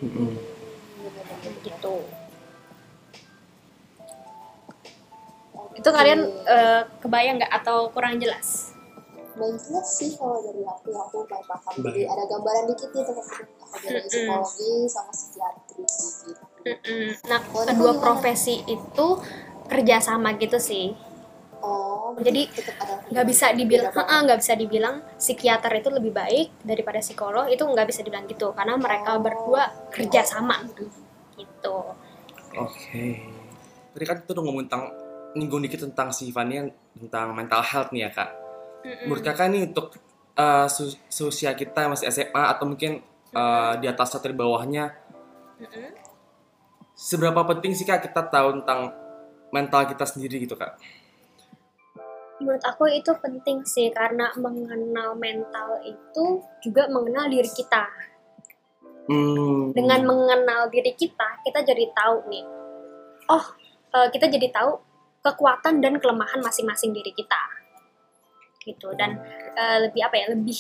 bener-bener. 0.02 1.54
gitu. 1.66 1.96
Itu 5.78 5.90
kalian 5.90 6.20
eh, 6.46 6.82
kebayang 7.02 7.42
nggak 7.42 7.54
atau 7.66 7.90
kurang 7.90 8.22
jelas? 8.22 8.78
Baik 9.32 9.58
jelas 9.64 9.88
sih 9.98 10.14
kalau 10.20 10.44
dari 10.44 10.62
aku 10.68 10.92
yang 10.92 11.08
aku 11.08 11.24
mulai 11.24 11.44
paham 11.48 11.74
jadi 11.88 12.02
ada 12.04 12.24
gambaran 12.28 12.64
dikit 12.68 12.90
nih 12.92 13.04
teman-teman 13.08 13.48
aku 13.64 13.76
dari 13.80 14.00
psikologi 14.12 14.72
sama 14.92 15.12
psikiatri 15.16 15.84
gitu 15.88 16.44
Mm-mm. 16.62 17.06
Nah, 17.26 17.40
kedua 17.42 17.94
profesi 17.98 18.62
itu 18.68 19.08
kerjasama 19.72 20.36
gitu 20.36 20.60
sih. 20.60 20.92
oh 21.64 22.12
Jadi, 22.20 22.52
Nggak 23.08 23.26
bisa 23.26 23.52
dibilang, 23.52 23.92
nggak 23.96 24.40
bisa 24.40 24.54
dibilang 24.56 24.96
psikiater 25.16 25.72
itu 25.74 25.88
lebih 25.88 26.12
baik 26.12 26.60
daripada 26.62 27.00
psikolog 27.00 27.48
itu 27.48 27.64
nggak 27.64 27.88
bisa 27.88 28.04
dibilang 28.04 28.28
gitu 28.28 28.52
karena 28.52 28.76
mereka 28.76 29.16
Oh. 29.16 29.24
berdua 29.24 29.72
kerjasama 29.90 30.68
gitu. 31.36 31.78
Oke. 32.54 33.24
Tadi 33.92 34.04
kan 34.04 34.18
kita 34.20 34.32
udah 34.32 34.44
ngomong 34.44 34.64
tentang 34.68 34.84
nyinggung 35.36 35.64
dikit 35.64 35.88
tentang 35.88 36.12
si 36.12 36.28
Fania 36.30 36.68
tentang 36.92 37.32
mental 37.32 37.64
health 37.64 37.92
nih 37.92 38.08
ya 38.08 38.12
kak. 38.12 38.30
Mm-mm. 38.84 39.08
Menurut 39.08 39.24
kakak 39.24 39.48
nih 39.48 39.62
untuk 39.68 39.96
uh, 40.36 40.68
su- 40.68 41.00
seusia 41.08 41.56
kita 41.56 41.88
yang 41.88 41.92
masih 41.96 42.12
SMA 42.12 42.44
atau 42.44 42.68
mungkin 42.68 43.00
uh, 43.32 43.80
di 43.80 43.88
atas 43.88 44.12
atau 44.12 44.28
di 44.28 44.36
bawahnya, 44.36 44.92
Mm-mm. 45.60 45.96
seberapa 46.92 47.44
penting 47.48 47.72
sih 47.72 47.84
kak 47.84 48.04
kita 48.04 48.28
tahu 48.28 48.60
tentang 48.60 48.92
mental 49.52 49.86
kita 49.88 50.08
sendiri 50.08 50.42
gitu 50.44 50.56
kak? 50.56 50.80
Menurut 52.42 52.64
aku 52.66 52.90
itu 52.90 53.14
penting 53.22 53.62
sih 53.68 53.94
karena 53.94 54.34
mengenal 54.34 55.14
mental 55.14 55.78
itu 55.86 56.42
juga 56.66 56.90
mengenal 56.90 57.30
diri 57.30 57.46
kita. 57.46 57.86
Hmm. 59.06 59.76
Dengan 59.78 60.02
mengenal 60.10 60.72
diri 60.74 60.98
kita, 60.98 61.44
kita 61.46 61.62
jadi 61.62 61.86
tahu 61.94 62.18
nih. 62.32 62.46
Oh, 63.30 63.46
eh, 63.94 64.08
kita 64.10 64.26
jadi 64.26 64.50
tahu 64.50 64.82
kekuatan 65.22 65.86
dan 65.86 66.02
kelemahan 66.02 66.42
masing-masing 66.42 66.98
diri 66.98 67.14
kita. 67.14 67.42
Gitu. 68.66 68.90
Dan 68.98 69.22
eh, 69.54 69.78
lebih 69.86 70.02
apa 70.02 70.16
ya? 70.18 70.34
Lebih 70.34 70.58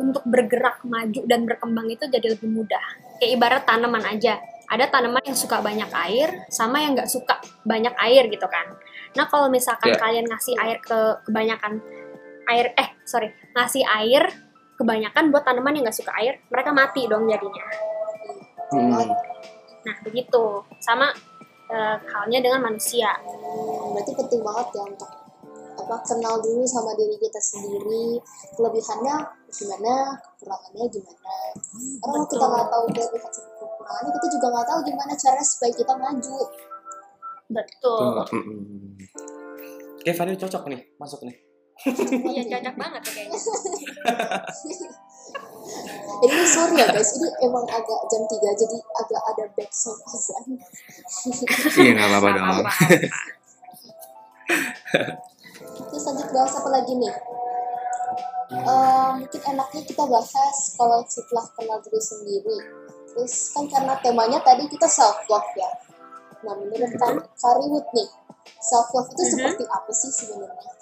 untuk 0.00 0.24
bergerak 0.28 0.84
maju 0.84 1.20
dan 1.24 1.48
berkembang 1.48 1.88
itu 1.88 2.04
jadi 2.12 2.36
lebih 2.36 2.48
mudah. 2.48 2.84
Kayak 3.20 3.30
ibarat 3.40 3.62
tanaman 3.64 4.04
aja. 4.04 4.36
Ada 4.72 4.88
tanaman 4.88 5.20
yang 5.20 5.36
suka 5.36 5.60
banyak 5.60 5.90
air, 6.08 6.48
sama 6.48 6.80
yang 6.80 6.96
nggak 6.96 7.10
suka 7.12 7.36
banyak 7.68 7.92
air 8.08 8.24
gitu 8.32 8.48
kan. 8.48 8.72
Nah 9.12 9.28
kalau 9.28 9.52
misalkan 9.52 9.92
Ya. 9.92 10.00
kalian 10.00 10.24
ngasih 10.24 10.56
air 10.56 10.80
ke 10.80 10.98
kebanyakan 11.28 11.84
air, 12.48 12.72
eh 12.80 12.88
sorry, 13.04 13.28
ngasih 13.52 13.84
air 13.84 14.32
kebanyakan 14.80 15.28
buat 15.28 15.44
tanaman 15.44 15.76
yang 15.76 15.84
nggak 15.84 15.98
suka 16.00 16.16
air, 16.16 16.40
mereka 16.48 16.72
mati 16.72 17.04
dong 17.04 17.28
jadinya. 17.28 17.64
Hmm. 18.72 19.12
Nah 19.84 19.96
begitu, 20.00 20.64
sama 20.80 21.12
eh, 21.68 21.96
halnya 22.08 22.40
dengan 22.40 22.64
manusia. 22.64 23.12
Hmm, 23.20 23.92
berarti 23.92 24.12
penting 24.16 24.40
banget 24.40 24.66
ya 24.72 24.82
untuk 24.88 25.21
apa 25.82 25.96
kenal 26.06 26.38
dulu 26.38 26.62
sama 26.62 26.94
diri 26.94 27.18
kita 27.18 27.42
sendiri. 27.42 28.22
Kelebihannya 28.54 29.16
gimana 29.50 30.14
kekurangannya 30.14 30.84
gimana. 30.88 31.34
Karena 31.98 32.14
kalau 32.14 32.26
kita 32.30 32.46
nggak 32.46 32.68
tahu 32.70 32.84
kelebihan 32.94 33.30
sama 33.34 33.50
kekurangannya 33.58 34.10
kita 34.14 34.26
juga 34.30 34.46
nggak 34.54 34.66
tahu 34.70 34.80
gimana 34.86 35.12
cara 35.18 35.42
supaya 35.42 35.72
kita 35.74 35.94
maju. 35.98 36.38
Betul. 37.52 38.24
Mm-mm. 38.32 38.96
Oke, 40.02 40.10
Fanny 40.18 40.34
cocok 40.34 40.66
nih, 40.66 40.82
masuk 40.98 41.22
nih. 41.26 41.36
iya 42.30 42.42
cocok 42.46 42.74
banget 42.78 43.00
tuh 43.02 43.12
kayaknya. 43.14 43.38
Ini 46.22 46.42
sorry 46.46 46.78
ya 46.78 46.86
guys 46.90 47.18
ini 47.18 47.28
emang 47.42 47.66
agak 47.66 48.00
jam 48.06 48.22
3 48.26 48.54
jadi 48.54 48.76
agak 48.78 49.22
ada 49.34 49.44
backsound 49.58 49.98
azan. 50.06 50.54
Iya, 51.82 51.90
nggak 51.98 52.08
apa-apa 52.14 52.28
dong. 52.30 52.62
terus 55.92 56.08
lanjut 56.08 56.28
bahas 56.32 56.52
apa 56.56 56.68
lagi 56.72 56.94
nih 56.96 57.14
Eh, 58.52 59.10
mungkin 59.16 59.40
enaknya 59.48 59.80
kita 59.80 60.04
bahas 60.04 60.56
kalau 60.76 61.00
setelah 61.08 61.40
kenal 61.56 61.80
diri 61.80 61.96
sendiri 61.98 62.58
terus 63.08 63.48
kan 63.50 63.64
karena 63.64 63.96
temanya 64.04 64.44
tadi 64.44 64.68
kita 64.68 64.84
self 64.84 65.24
love 65.26 65.48
ya 65.56 65.72
nah 66.44 66.52
menurut 66.60 66.92
Kak 66.94 67.32
Kariwut 67.32 67.86
nih 67.96 68.08
self 68.60 68.92
love 68.92 69.08
itu 69.08 69.22
Mhm. 69.24 69.30
seperti 69.32 69.64
apa 69.66 69.90
sih 69.90 70.12
sebenarnya 70.12 70.72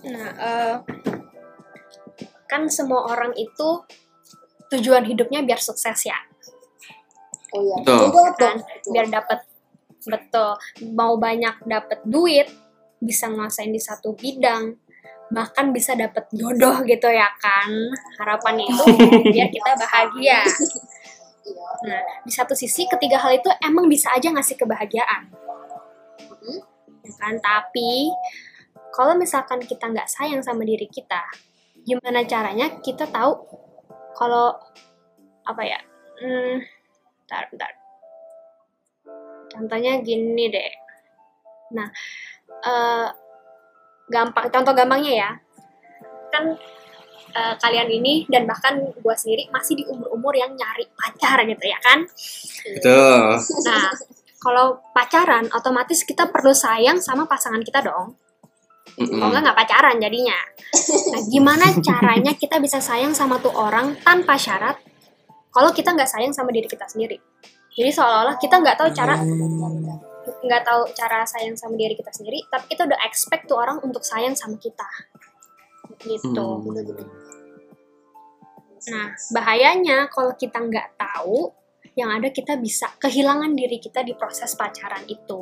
Nah, 0.00 0.28
eh, 0.32 0.74
kan 2.46 2.70
semua 2.70 3.10
orang 3.10 3.34
itu 3.34 3.68
tujuan 4.70 5.02
hidupnya 5.04 5.42
biar 5.42 5.58
sukses 5.58 6.06
ya, 6.06 6.16
oh 7.52 7.60
ya 7.60 7.76
Betul. 7.82 8.32
kan? 8.38 8.56
Betul. 8.62 8.90
Biar 8.94 9.06
dapat 9.10 9.38
betul, 10.00 10.50
mau 10.94 11.18
banyak 11.18 11.68
dapat 11.68 12.00
duit, 12.06 12.48
bisa 13.00 13.32
nguasain 13.32 13.72
di 13.72 13.80
satu 13.80 14.12
bidang, 14.12 14.76
bahkan 15.32 15.72
bisa 15.72 15.96
dapat 15.96 16.28
jodoh 16.30 16.84
gitu 16.84 17.08
ya 17.08 17.32
kan. 17.40 17.70
Harapannya 18.20 18.68
itu 18.68 18.84
biar 19.32 19.48
kita 19.48 19.72
bahagia. 19.74 20.44
Nah, 21.80 22.02
di 22.22 22.30
satu 22.30 22.52
sisi 22.52 22.84
ketiga 22.86 23.16
hal 23.18 23.40
itu 23.40 23.48
emang 23.64 23.88
bisa 23.88 24.12
aja 24.12 24.28
ngasih 24.30 24.60
kebahagiaan. 24.60 25.32
Ya 27.00 27.12
kan? 27.16 27.34
Tapi 27.40 28.12
kalau 28.92 29.16
misalkan 29.16 29.64
kita 29.64 29.88
nggak 29.88 30.06
sayang 30.06 30.44
sama 30.44 30.62
diri 30.62 30.86
kita, 30.86 31.24
gimana 31.82 32.22
caranya 32.28 32.78
kita 32.84 33.08
tahu 33.08 33.32
kalau 34.12 34.52
apa 35.48 35.62
ya? 35.64 35.80
Hmm, 36.20 36.60
bentar, 37.24 37.48
bentar. 37.48 37.72
Contohnya 39.50 39.98
gini 40.04 40.52
deh. 40.52 40.72
Nah, 41.74 41.88
eh, 42.64 43.08
gampang. 44.10 44.46
Contoh 44.50 44.72
gampangnya 44.74 45.12
ya, 45.26 45.30
kan 46.32 46.44
eh, 47.34 47.54
kalian 47.58 47.88
ini 47.88 48.26
dan 48.26 48.44
bahkan 48.44 48.80
gua 49.00 49.14
sendiri 49.14 49.48
masih 49.54 49.80
di 49.80 49.84
umur-umur 49.86 50.34
yang 50.34 50.52
nyari 50.54 50.84
pacar 50.94 51.42
gitu 51.46 51.64
ya 51.64 51.78
kan? 51.80 51.98
Betul. 52.76 53.38
Nah, 53.66 53.90
kalau 54.40 54.80
pacaran, 54.96 55.46
otomatis 55.52 56.00
kita 56.02 56.32
perlu 56.32 56.56
sayang 56.56 56.96
sama 56.98 57.28
pasangan 57.28 57.60
kita 57.60 57.84
dong. 57.84 58.16
Kalau 58.96 59.30
nggak 59.30 59.42
nggak 59.44 59.58
pacaran 59.58 59.96
jadinya. 60.00 60.38
Nah, 61.14 61.22
gimana 61.28 61.66
caranya 61.78 62.32
kita 62.34 62.58
bisa 62.58 62.82
sayang 62.82 63.12
sama 63.14 63.38
tuh 63.38 63.52
orang 63.54 63.96
tanpa 64.02 64.34
syarat? 64.40 64.76
Kalau 65.50 65.70
kita 65.74 65.94
nggak 65.94 66.10
sayang 66.10 66.32
sama 66.34 66.50
diri 66.50 66.66
kita 66.66 66.88
sendiri. 66.88 67.20
Jadi 67.70 67.90
seolah-olah 67.94 68.36
kita 68.36 68.58
nggak 68.58 68.76
tahu 68.76 68.88
cara 68.90 69.14
nggak 70.20 70.62
tahu 70.64 70.82
cara 70.92 71.24
sayang 71.24 71.56
sama 71.56 71.76
diri 71.76 71.96
kita 71.96 72.12
sendiri, 72.12 72.44
tapi 72.52 72.76
kita 72.76 72.84
udah 72.84 73.00
expect 73.08 73.48
tuh 73.48 73.56
orang 73.56 73.80
untuk 73.80 74.04
sayang 74.04 74.36
sama 74.36 74.60
kita. 74.60 74.88
Gitu. 76.00 76.32
Hmm. 76.32 77.08
Nah, 78.80 79.06
bahayanya 79.36 80.08
kalau 80.08 80.32
kita 80.36 80.56
nggak 80.60 80.96
tahu, 80.96 81.52
yang 81.98 82.10
ada 82.14 82.32
kita 82.32 82.56
bisa 82.56 82.88
kehilangan 82.96 83.52
diri 83.52 83.76
kita 83.82 84.00
di 84.00 84.16
proses 84.16 84.56
pacaran 84.56 85.04
itu. 85.10 85.40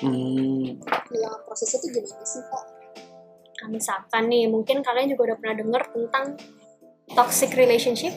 Hmm. 0.00 0.78
Kehilangan 0.78 1.40
prosesnya 1.44 1.78
itu 1.84 2.00
gimana 2.00 2.24
sih 2.24 2.42
kak? 2.44 2.64
Nah, 3.58 3.68
misalkan 3.74 4.30
nih, 4.30 4.46
mungkin 4.46 4.86
kalian 4.86 5.10
juga 5.10 5.34
udah 5.34 5.36
pernah 5.42 5.56
denger 5.58 5.82
tentang 5.90 6.26
toxic 7.12 7.50
relationship. 7.58 8.14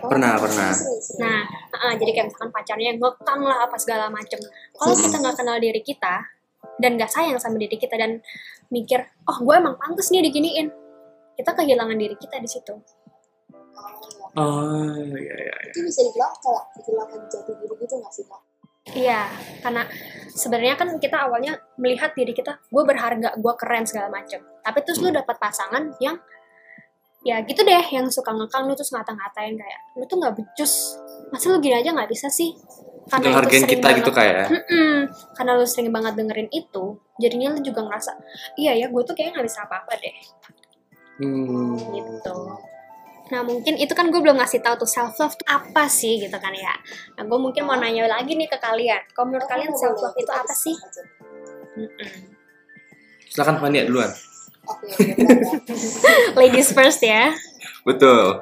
Oh, 0.00 0.08
Pernah, 0.08 0.38
pernah. 0.38 0.70
Nah, 1.18 1.40
uh, 1.74 1.94
jadi 1.98 2.10
kayak 2.14 2.26
misalkan 2.30 2.50
pacarnya 2.54 2.94
ngekang 2.94 3.40
lah 3.42 3.66
apa 3.66 3.76
segala 3.76 4.06
macem. 4.08 4.38
Kalau 4.76 4.94
kita 4.94 5.16
nggak 5.18 5.36
kenal 5.36 5.56
diri 5.58 5.82
kita 5.82 6.14
dan 6.78 6.90
nggak 6.96 7.10
sayang 7.10 7.36
sama 7.42 7.58
diri 7.58 7.76
kita 7.76 7.98
dan 7.98 8.22
mikir, 8.70 9.02
oh 9.26 9.38
gue 9.42 9.54
emang 9.58 9.74
pantas 9.76 10.08
nih 10.14 10.22
diginiin, 10.30 10.70
kita 11.36 11.50
kehilangan 11.52 11.98
diri 11.98 12.16
kita 12.16 12.38
di 12.38 12.48
situ. 12.48 12.74
Oh, 14.38 14.94
ya. 14.94 15.18
iya, 15.18 15.34
iya. 15.42 15.54
itu 15.66 15.82
bisa 15.82 16.06
dibilang 16.06 16.30
kayak 16.38 16.64
kehilangan 16.78 17.20
jati 17.26 17.52
diri 17.58 17.74
gitu 17.82 17.94
nggak 17.98 18.12
sih 18.14 18.24
kak? 18.30 18.42
Iya, 18.90 19.22
karena 19.62 19.82
sebenarnya 20.34 20.74
kan 20.74 20.88
kita 20.98 21.16
awalnya 21.28 21.58
melihat 21.78 22.14
diri 22.16 22.32
kita, 22.32 22.58
gue 22.70 22.82
berharga, 22.86 23.36
gue 23.38 23.54
keren 23.58 23.84
segala 23.86 24.08
macem. 24.10 24.40
Tapi 24.62 24.78
terus 24.86 24.98
lu 25.02 25.10
dapat 25.12 25.36
pasangan 25.36 25.94
yang 26.02 26.18
ya 27.20 27.36
gitu 27.44 27.60
deh, 27.60 27.84
yang 27.92 28.08
suka 28.08 28.32
ngekang 28.32 28.64
lu 28.64 28.72
terus 28.72 28.90
ngata-ngatain 28.90 29.54
kayak, 29.54 29.80
lu 29.92 30.04
tuh 30.04 30.16
nggak 30.16 30.34
becus, 30.34 30.96
masa 31.28 31.52
lu 31.52 31.60
gini 31.60 31.76
aja 31.76 31.92
nggak 31.92 32.08
bisa 32.08 32.26
sih? 32.26 32.56
Itu 33.10 33.28
hargain 33.28 33.64
sering 33.64 33.72
kita 33.76 33.88
gitu 33.98 34.08
banget- 34.08 34.16
kayak. 34.16 34.46
Mm-mm. 34.48 34.94
karena 35.34 35.52
lu 35.58 35.66
sering 35.66 35.90
banget 35.90 36.14
dengerin 36.16 36.48
itu, 36.48 36.84
jadinya 37.18 37.52
lu 37.52 37.60
juga 37.60 37.84
ngerasa, 37.84 38.12
iya 38.56 38.72
ya, 38.72 38.86
gue 38.88 39.02
tuh 39.02 39.12
kayaknya 39.12 39.40
nggak 39.40 39.48
bisa 39.50 39.60
apa-apa 39.66 39.92
deh, 39.98 40.16
Hmm. 41.20 41.76
gitu. 41.92 42.36
Nah 43.30 43.44
mungkin 43.44 43.76
itu 43.76 43.92
kan 43.92 44.08
gue 44.08 44.18
belum 44.18 44.40
ngasih 44.40 44.58
tahu 44.58 44.80
tuh 44.80 44.90
self 44.90 45.14
love 45.14 45.36
tuh 45.36 45.46
apa 45.46 45.86
sih 45.86 46.18
gitu 46.18 46.34
kan 46.34 46.50
ya. 46.50 46.72
Nah 47.14 47.22
gue 47.22 47.38
mungkin 47.38 47.62
mau 47.62 47.76
nanya 47.76 48.08
lagi 48.08 48.34
nih 48.34 48.48
ke 48.48 48.56
kalian, 48.56 49.04
kalau 49.12 49.28
menurut 49.28 49.44
Oh, 49.44 49.50
kalian 49.50 49.70
self 49.70 50.00
love 50.00 50.16
itu 50.16 50.30
apa 50.30 50.50
sih? 50.50 50.74
aja. 50.74 51.02
Mm-mm. 51.76 52.10
Silakan 53.28 53.60
Fania 53.60 53.86
duluan. 53.86 54.10
Oke, 54.70 54.86
oke. 54.86 55.12
Ladies 56.38 56.70
first 56.70 57.02
ya. 57.02 57.34
Betul. 57.82 58.38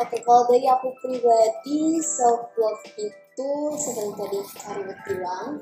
Oke, 0.00 0.16
kalau 0.24 0.48
dari 0.48 0.64
aku 0.64 0.96
pribadi, 1.04 2.00
self 2.00 2.56
love 2.56 2.84
itu 2.96 3.50
seperti 3.76 4.12
tadi 4.16 4.38
Karibet 4.56 4.98
bilang, 5.04 5.60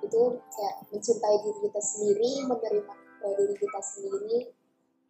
itu 0.00 0.22
kayak 0.40 0.74
mencintai 0.88 1.36
diri 1.44 1.58
kita 1.68 1.80
sendiri, 1.84 2.30
menerima 2.48 2.94
diri 3.36 3.54
kita 3.60 3.80
sendiri. 3.84 4.38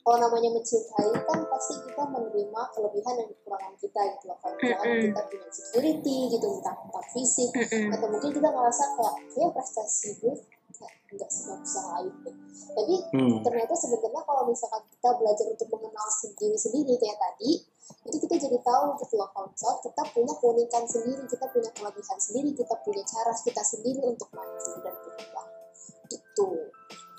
Kalau 0.04 0.20
namanya 0.20 0.52
mencintai 0.52 1.10
kan 1.24 1.38
pasti 1.48 1.80
kita 1.80 2.02
menerima 2.04 2.60
kelebihan 2.76 3.14
dan 3.16 3.26
kekurangan 3.30 3.74
kita 3.80 4.00
gitu 4.04 4.24
loh. 4.28 4.36
Kalau 4.42 4.54
misalkan 4.60 4.86
Mm-mm. 4.90 5.04
kita 5.08 5.22
punya 5.32 5.48
security 5.48 6.16
gitu, 6.28 6.46
entah 6.60 6.74
entah 6.76 7.06
fisik, 7.14 7.50
Mm-mm. 7.56 7.94
atau 7.94 8.06
mungkin 8.12 8.30
kita 8.36 8.48
ngerasa 8.52 8.84
kayak 9.00 9.14
kayak 9.32 9.50
prestasi 9.56 10.08
gue 10.20 10.34
nggak 11.14 11.30
sebagus 11.30 11.72
yang 11.74 11.88
lain 11.94 12.14
deh. 12.26 12.36
Tapi 12.74 12.94
Hmm. 13.14 13.38
ternyata 13.42 13.74
sebenarnya 13.74 14.22
kalau 14.22 14.42
misalkan 14.46 14.82
kita 14.90 15.08
belajar 15.14 15.46
untuk 15.46 15.68
mengenal 15.70 16.08
diri 16.36 16.58
sendiri 16.58 16.92
kayak 16.98 17.18
tadi 17.18 17.52
itu 17.84 18.16
kita 18.16 18.34
jadi 18.40 18.58
tahu 18.64 18.96
gitu 18.96 19.14
loh 19.20 19.28
kalau 19.30 19.46
misalkan 19.52 19.80
kita 19.84 20.02
punya 20.10 20.34
keunikan 20.40 20.84
sendiri 20.88 21.20
kita 21.28 21.44
punya 21.52 21.68
kelebihan 21.76 22.16
sendiri 22.16 22.50
kita 22.56 22.74
punya 22.80 23.02
cara 23.04 23.32
kita 23.36 23.60
sendiri 23.60 24.00
untuk 24.08 24.28
maju 24.32 24.72
dan 24.80 24.94
berkembang 25.04 25.48
itu 26.08 26.48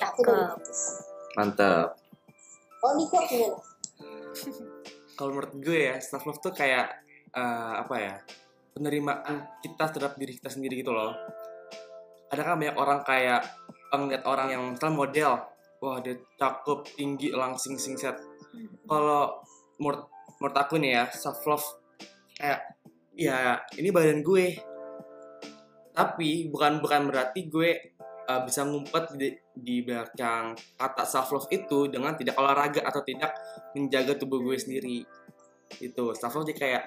aku 0.01 0.19
dari 0.25 0.41
Cakep. 0.41 0.58
itu 0.58 0.73
sih 0.73 0.97
Mantap. 1.38 1.88
kalau 2.81 2.93
Niko 2.97 3.17
gimana 3.29 3.58
Kalau 5.15 5.31
menurut 5.31 5.53
gue 5.55 5.79
ya, 5.79 5.95
self 5.97 6.27
love 6.27 6.43
tuh 6.43 6.51
kayak 6.51 6.91
eh, 7.31 7.73
apa 7.79 7.95
ya? 7.95 8.15
Penerimaan 8.75 9.47
kita 9.63 9.88
terhadap 9.88 10.19
diri 10.19 10.36
kita 10.36 10.51
sendiri 10.51 10.84
gitu 10.84 10.91
loh. 10.91 11.15
Ada 12.27 12.43
kan 12.43 12.60
banyak 12.60 12.75
orang 12.75 12.99
kayak 12.99 13.47
ngeliat 13.93 14.24
orang 14.26 14.48
yang 14.52 14.62
misalnya 14.74 14.95
model, 14.98 15.32
wah 15.84 15.98
dia 16.02 16.15
cakep, 16.39 16.80
tinggi, 16.98 17.30
langsing, 17.32 17.78
singset. 17.78 18.17
Kalau 18.88 19.43
menurut 19.78 20.08
menurut 20.39 20.58
aku 20.58 20.80
nih 20.82 20.91
ya, 21.00 21.04
self 21.12 21.43
love 21.45 21.67
kayak 22.36 22.60
ya 23.15 23.62
ini 23.78 23.89
badan 23.93 24.26
gue. 24.26 24.56
Tapi 25.95 26.52
bukan 26.52 26.84
bukan 26.84 27.08
berarti 27.08 27.48
gue 27.48 27.69
eh, 28.28 28.41
bisa 28.43 28.67
ngumpet 28.67 29.15
di, 29.15 29.32
di 29.56 29.80
belakang 29.80 30.58
kata 30.76 31.04
self 31.08 31.32
love 31.32 31.48
itu 31.52 31.88
dengan 31.88 32.19
tidak 32.19 32.36
olahraga 32.36 32.84
atau 32.84 33.00
tidak 33.06 33.32
menjaga 33.71 34.19
tubuh 34.19 34.43
gue 34.43 34.60
sendiri 34.60 35.08
itu 35.80 36.04
self 36.19 36.36
love 36.36 36.48
jadi 36.52 36.60
kayak 36.60 36.84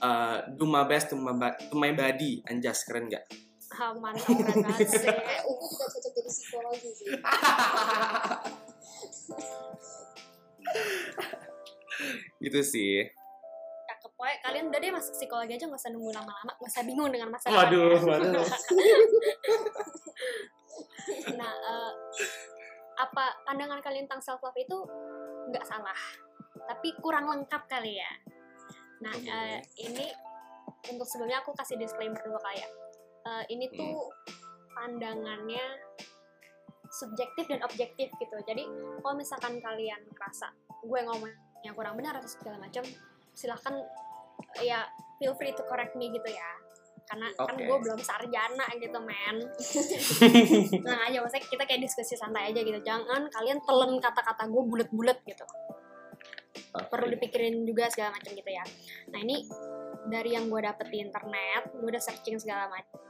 uh, 0.00 0.36
do 0.56 0.64
my 0.64 0.88
best 0.88 1.12
to 1.12 1.16
my, 1.20 1.34
to 1.68 1.74
my 1.76 1.92
body 1.92 2.40
anjas 2.48 2.88
keren 2.88 3.10
nggak 3.10 3.24
Keren 3.70 4.02
banget 4.02 4.88
sih. 4.90 5.06
kayak 5.06 5.46
Ungu 5.46 5.66
tidak 5.70 5.88
cocok 5.94 6.12
jadi 6.12 6.30
psikologi 6.30 6.90
sih. 6.90 7.06
Gitu 12.42 12.60
sih. 12.66 13.06
Cakep 13.86 14.10
Pokoknya 14.16 14.36
kalian 14.42 14.64
udah 14.68 14.78
deh 14.82 14.92
masuk 14.92 15.12
psikologi 15.14 15.52
aja 15.54 15.64
nggak 15.70 15.80
usah 15.80 15.92
nunggu 15.94 16.10
lama-lama, 16.12 16.52
nggak 16.58 16.70
usah 16.72 16.82
bingung 16.84 17.10
dengan 17.14 17.28
masa 17.30 17.46
waduh 17.48 17.98
waduh. 18.02 18.44
Nah, 21.10 21.48
eh, 21.48 21.92
apa 23.00 23.24
pandangan 23.48 23.80
kalian 23.80 24.04
tentang 24.04 24.20
self 24.22 24.44
love 24.44 24.54
itu 24.60 24.76
nggak 25.50 25.64
salah 25.64 25.96
tapi 26.68 26.94
kurang 27.00 27.26
lengkap 27.26 27.62
kali 27.66 27.98
ya. 27.98 28.12
Nah 29.02 29.14
eh, 29.16 29.58
ini 29.80 30.06
untuk 30.92 31.08
sebelumnya 31.08 31.40
aku 31.42 31.56
kasih 31.56 31.80
disclaimer 31.80 32.20
dulu 32.22 32.38
kayak 32.38 32.68
eh, 33.26 33.44
ini 33.52 33.66
tuh 33.72 34.08
pandangannya 34.72 35.64
subjektif 36.90 37.46
dan 37.46 37.62
objektif 37.62 38.10
gitu. 38.18 38.36
Jadi 38.42 38.66
kalau 39.00 39.14
misalkan 39.14 39.62
kalian 39.62 40.02
merasa 40.10 40.50
gue 40.82 41.00
ngomongnya 41.06 41.72
kurang 41.76 41.94
benar 41.96 42.18
atau 42.18 42.28
segala 42.28 42.58
macam 42.58 42.82
silahkan 43.32 43.74
eh, 44.58 44.66
ya 44.66 44.84
feel 45.22 45.32
free 45.38 45.54
to 45.54 45.62
correct 45.70 45.94
me 45.94 46.10
gitu 46.10 46.26
ya. 46.26 46.50
Karena 47.06 47.26
kan 47.34 47.58
Oke. 47.58 47.66
gue 47.66 47.78
belum 47.82 48.00
sarjana 48.02 48.66
gitu 48.78 48.98
men. 49.02 49.36
Nah 50.86 51.10
aja 51.10 51.18
maksudnya 51.22 51.42
kita 51.46 51.62
kayak 51.66 51.82
diskusi 51.82 52.14
santai 52.14 52.50
aja 52.54 52.60
gitu. 52.62 52.78
Jangan 52.82 53.30
kalian 53.30 53.58
telen 53.62 53.98
kata-kata 53.98 54.46
gue 54.46 54.62
bulet-bulet 54.62 55.18
gitu. 55.26 55.46
Perlu 56.70 57.06
dipikirin 57.10 57.66
juga 57.66 57.90
segala 57.90 58.14
macam 58.14 58.30
gitu 58.30 58.50
ya. 58.50 58.62
Nah 59.10 59.18
ini 59.26 59.42
dari 60.06 60.38
yang 60.38 60.46
gue 60.46 60.60
dapet 60.62 60.86
di 60.88 60.98
internet 61.02 61.74
gue 61.74 61.88
udah 61.90 62.02
searching 62.02 62.38
segala 62.38 62.70
macam 62.70 63.09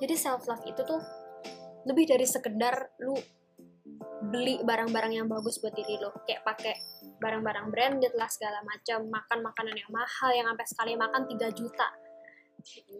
jadi 0.00 0.14
self 0.16 0.44
love 0.48 0.64
itu 0.68 0.80
tuh 0.84 1.00
lebih 1.86 2.04
dari 2.10 2.26
sekedar 2.26 2.92
lu 3.00 3.14
beli 4.26 4.58
barang-barang 4.64 5.12
yang 5.14 5.26
bagus 5.30 5.62
buat 5.62 5.72
diri 5.76 6.00
lo 6.02 6.10
kayak 6.26 6.42
pakai 6.42 6.74
barang-barang 7.22 7.70
branded 7.70 8.12
lah 8.18 8.26
segala 8.26 8.58
macam 8.66 9.06
makan 9.06 9.38
makanan 9.44 9.74
yang 9.76 9.90
mahal 9.92 10.30
yang 10.34 10.46
sampai 10.50 10.66
sekali 10.66 10.92
makan 10.98 11.22
3 11.30 11.52
juta 11.54 11.88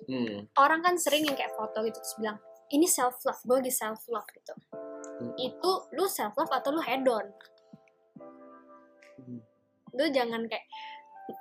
Hmm. 0.07 0.47
orang 0.63 0.79
kan 0.79 0.95
sering 0.95 1.27
yang 1.27 1.35
kayak 1.35 1.51
foto 1.59 1.83
gitu 1.83 1.99
terus 1.99 2.15
bilang 2.23 2.39
ini 2.71 2.87
self 2.87 3.19
love 3.27 3.43
gue 3.43 3.57
lagi 3.59 3.73
self 3.75 3.99
love 4.07 4.29
gitu 4.31 4.55
Hmm. 5.19 5.35
itu 5.35 5.71
lu 5.97 6.07
self 6.07 6.39
love 6.39 6.53
atau 6.55 6.71
lu 6.71 6.83
hedon 6.87 7.27
Hmm. 9.19 9.43
lu 9.97 10.05
jangan 10.15 10.47
kayak 10.47 10.63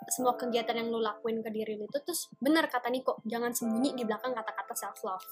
semua 0.10 0.34
kegiatan 0.34 0.74
yang 0.78 0.89
lu 0.89 1.02
lakuin 1.02 1.41
ke 1.45 1.50
diri 1.54 1.78
lu 1.78 1.86
itu 1.86 2.00
terus 2.02 2.30
benar 2.41 2.65
kata 2.69 2.89
Niko 2.89 3.21
jangan 3.26 3.54
sembunyi 3.54 3.93
di 3.93 4.04
belakang 4.06 4.34
kata-kata 4.34 4.74
self 4.74 4.98
love 5.06 5.26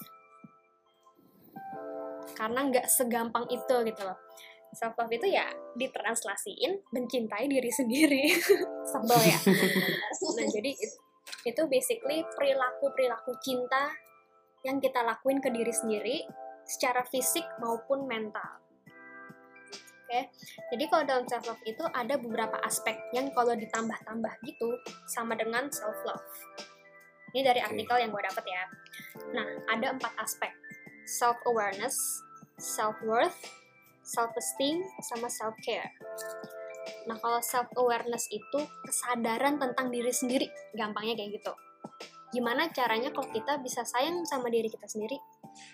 karena 2.34 2.60
nggak 2.66 2.86
segampang 2.90 3.46
itu 3.52 3.76
gitu 3.86 4.02
loh. 4.02 4.18
Self 4.74 4.98
love 4.98 5.12
itu 5.14 5.30
ya 5.30 5.46
ditranslasiin 5.78 6.82
mencintai 6.90 7.46
diri 7.46 7.70
sendiri. 7.70 8.24
Sebel 8.90 9.20
ya. 9.22 9.38
Nah 10.34 10.46
jadi 10.50 10.70
it- 10.74 10.98
itu 11.44 11.62
basically 11.68 12.24
perilaku 12.36 12.90
perilaku 12.92 13.36
cinta 13.40 13.92
yang 14.64 14.80
kita 14.80 15.04
lakuin 15.04 15.44
ke 15.44 15.52
diri 15.52 15.72
sendiri 15.72 16.16
secara 16.64 17.04
fisik 17.04 17.44
maupun 17.60 18.08
mental 18.08 18.63
oke 20.14 20.30
jadi 20.70 20.84
kalau 20.86 21.02
dalam 21.02 21.24
self 21.26 21.44
love 21.50 21.62
itu 21.66 21.82
ada 21.90 22.14
beberapa 22.14 22.56
aspek 22.62 22.94
yang 23.10 23.34
kalau 23.34 23.58
ditambah-tambah 23.58 24.32
gitu 24.46 24.78
sama 25.10 25.34
dengan 25.34 25.66
self 25.74 25.98
love 26.06 26.22
ini 27.34 27.42
dari 27.42 27.58
artikel 27.58 27.98
yang 27.98 28.14
gue 28.14 28.22
dapet 28.22 28.46
ya. 28.46 28.62
Nah 29.34 29.42
ada 29.66 29.98
empat 29.98 30.14
aspek. 30.22 30.54
Self 31.02 31.34
awareness 31.50 31.98
self 32.62 32.94
worth 33.02 33.34
self 34.06 34.30
esteem 34.38 34.86
sama 35.02 35.26
self 35.26 35.58
care 35.66 35.90
Nah, 37.08 37.16
kalau 37.20 37.40
self 37.40 37.68
awareness 37.80 38.28
itu 38.28 38.60
kesadaran 38.84 39.56
tentang 39.56 39.88
diri 39.88 40.12
sendiri, 40.12 40.48
gampangnya 40.76 41.16
kayak 41.16 41.40
gitu. 41.40 41.52
Gimana 42.32 42.68
caranya 42.72 43.08
kalau 43.08 43.28
kita 43.32 43.56
bisa 43.64 43.88
sayang 43.88 44.20
sama 44.28 44.52
diri 44.52 44.68
kita 44.68 44.84
sendiri, 44.84 45.16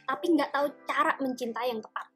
tapi 0.07 0.39
nggak 0.39 0.55
tahu 0.55 0.71
cara 0.87 1.19
mencintai 1.19 1.67
yang 1.71 1.83
tepat. 1.83 2.07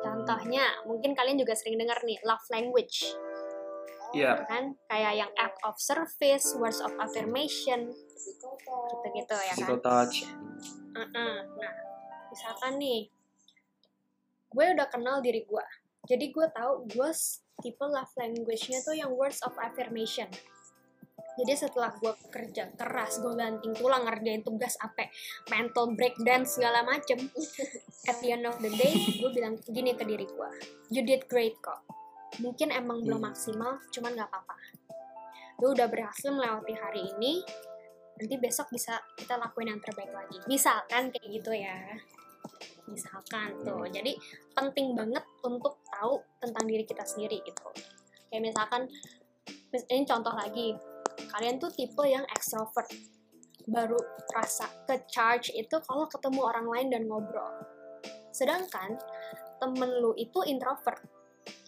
Contohnya, 0.00 0.64
mungkin 0.88 1.12
kalian 1.12 1.36
juga 1.36 1.52
sering 1.52 1.76
dengar 1.76 2.00
nih, 2.04 2.16
love 2.24 2.44
language, 2.48 3.12
Iya. 4.16 4.48
kan? 4.48 4.74
Kayak 4.88 5.12
yang 5.26 5.32
act 5.36 5.60
of 5.62 5.76
service, 5.76 6.56
words 6.56 6.80
of 6.80 6.92
affirmation, 6.96 7.92
gitu-gitu 8.90 9.36
ya 9.36 9.54
kan? 9.54 9.78
Touch. 9.80 10.24
Uh-uh. 10.96 11.34
Nah, 11.56 11.74
misalkan 12.32 12.80
nih, 12.80 13.12
gue 14.50 14.64
udah 14.74 14.88
kenal 14.90 15.22
diri 15.22 15.46
gue. 15.46 15.66
Jadi 16.08 16.32
gue 16.32 16.46
tahu 16.50 16.88
gue 16.90 17.10
tipe 17.60 17.84
love 17.84 18.12
language-nya 18.16 18.80
tuh 18.82 18.96
yang 18.96 19.12
words 19.14 19.44
of 19.44 19.54
affirmation. 19.60 20.26
Jadi 21.40 21.52
setelah 21.56 21.92
gue 21.96 22.12
kerja 22.28 22.68
keras, 22.74 23.20
gue 23.20 23.32
banting 23.32 23.72
tulang 23.72 24.04
ngerjain 24.04 24.44
tugas 24.44 24.76
apa, 24.76 25.08
mental 25.48 25.94
breakdown 25.94 26.44
segala 26.44 26.84
macem. 26.84 27.16
At 28.10 28.20
the 28.20 28.32
end 28.32 28.44
of 28.44 28.60
the 28.60 28.70
day, 28.70 28.92
gue 28.92 29.30
bilang 29.30 29.56
gini 29.64 29.96
ke 29.96 30.04
diri 30.04 30.26
gue, 30.26 30.50
you 30.88 31.00
did 31.00 31.24
great 31.26 31.56
kok. 31.58 31.80
Mungkin 32.38 32.70
emang 32.70 33.02
belum 33.02 33.20
Hmm. 33.20 33.32
maksimal, 33.32 33.80
cuman 33.90 34.14
gak 34.14 34.28
apa-apa. 34.28 34.56
Lu 35.60 35.72
udah 35.72 35.88
berhasil 35.88 36.30
melewati 36.30 36.72
hari 36.72 37.02
ini, 37.16 37.42
nanti 38.16 38.36
besok 38.36 38.68
bisa 38.68 39.00
kita 39.16 39.40
lakuin 39.40 39.72
yang 39.72 39.80
terbaik 39.80 40.12
lagi 40.12 40.36
misalkan 40.44 41.08
kayak 41.08 41.40
gitu 41.40 41.56
ya 41.56 41.72
misalkan 42.84 43.56
tuh 43.64 43.80
Hmm. 43.80 43.92
jadi 43.92 44.12
penting 44.52 44.92
banget 44.92 45.24
untuk 45.40 45.80
tahu 45.88 46.20
tentang 46.36 46.68
diri 46.68 46.84
kita 46.84 47.00
sendiri 47.00 47.40
gitu 47.40 47.64
kayak 48.28 48.44
misalkan 48.44 48.92
mis- 49.72 49.88
ini 49.88 50.04
contoh 50.04 50.36
lagi 50.36 50.76
kalian 51.30 51.62
tuh 51.62 51.70
tipe 51.70 52.02
yang 52.04 52.26
extrovert. 52.34 52.90
Baru 53.70 53.96
rasa 54.34 54.66
ke 54.88 55.06
charge 55.06 55.54
itu 55.54 55.78
kalau 55.86 56.10
ketemu 56.10 56.40
orang 56.42 56.66
lain 56.66 56.88
dan 56.90 57.02
ngobrol. 57.06 57.54
Sedangkan 58.34 58.98
temen 59.62 59.90
lu 60.02 60.16
itu 60.18 60.42
introvert. 60.46 60.98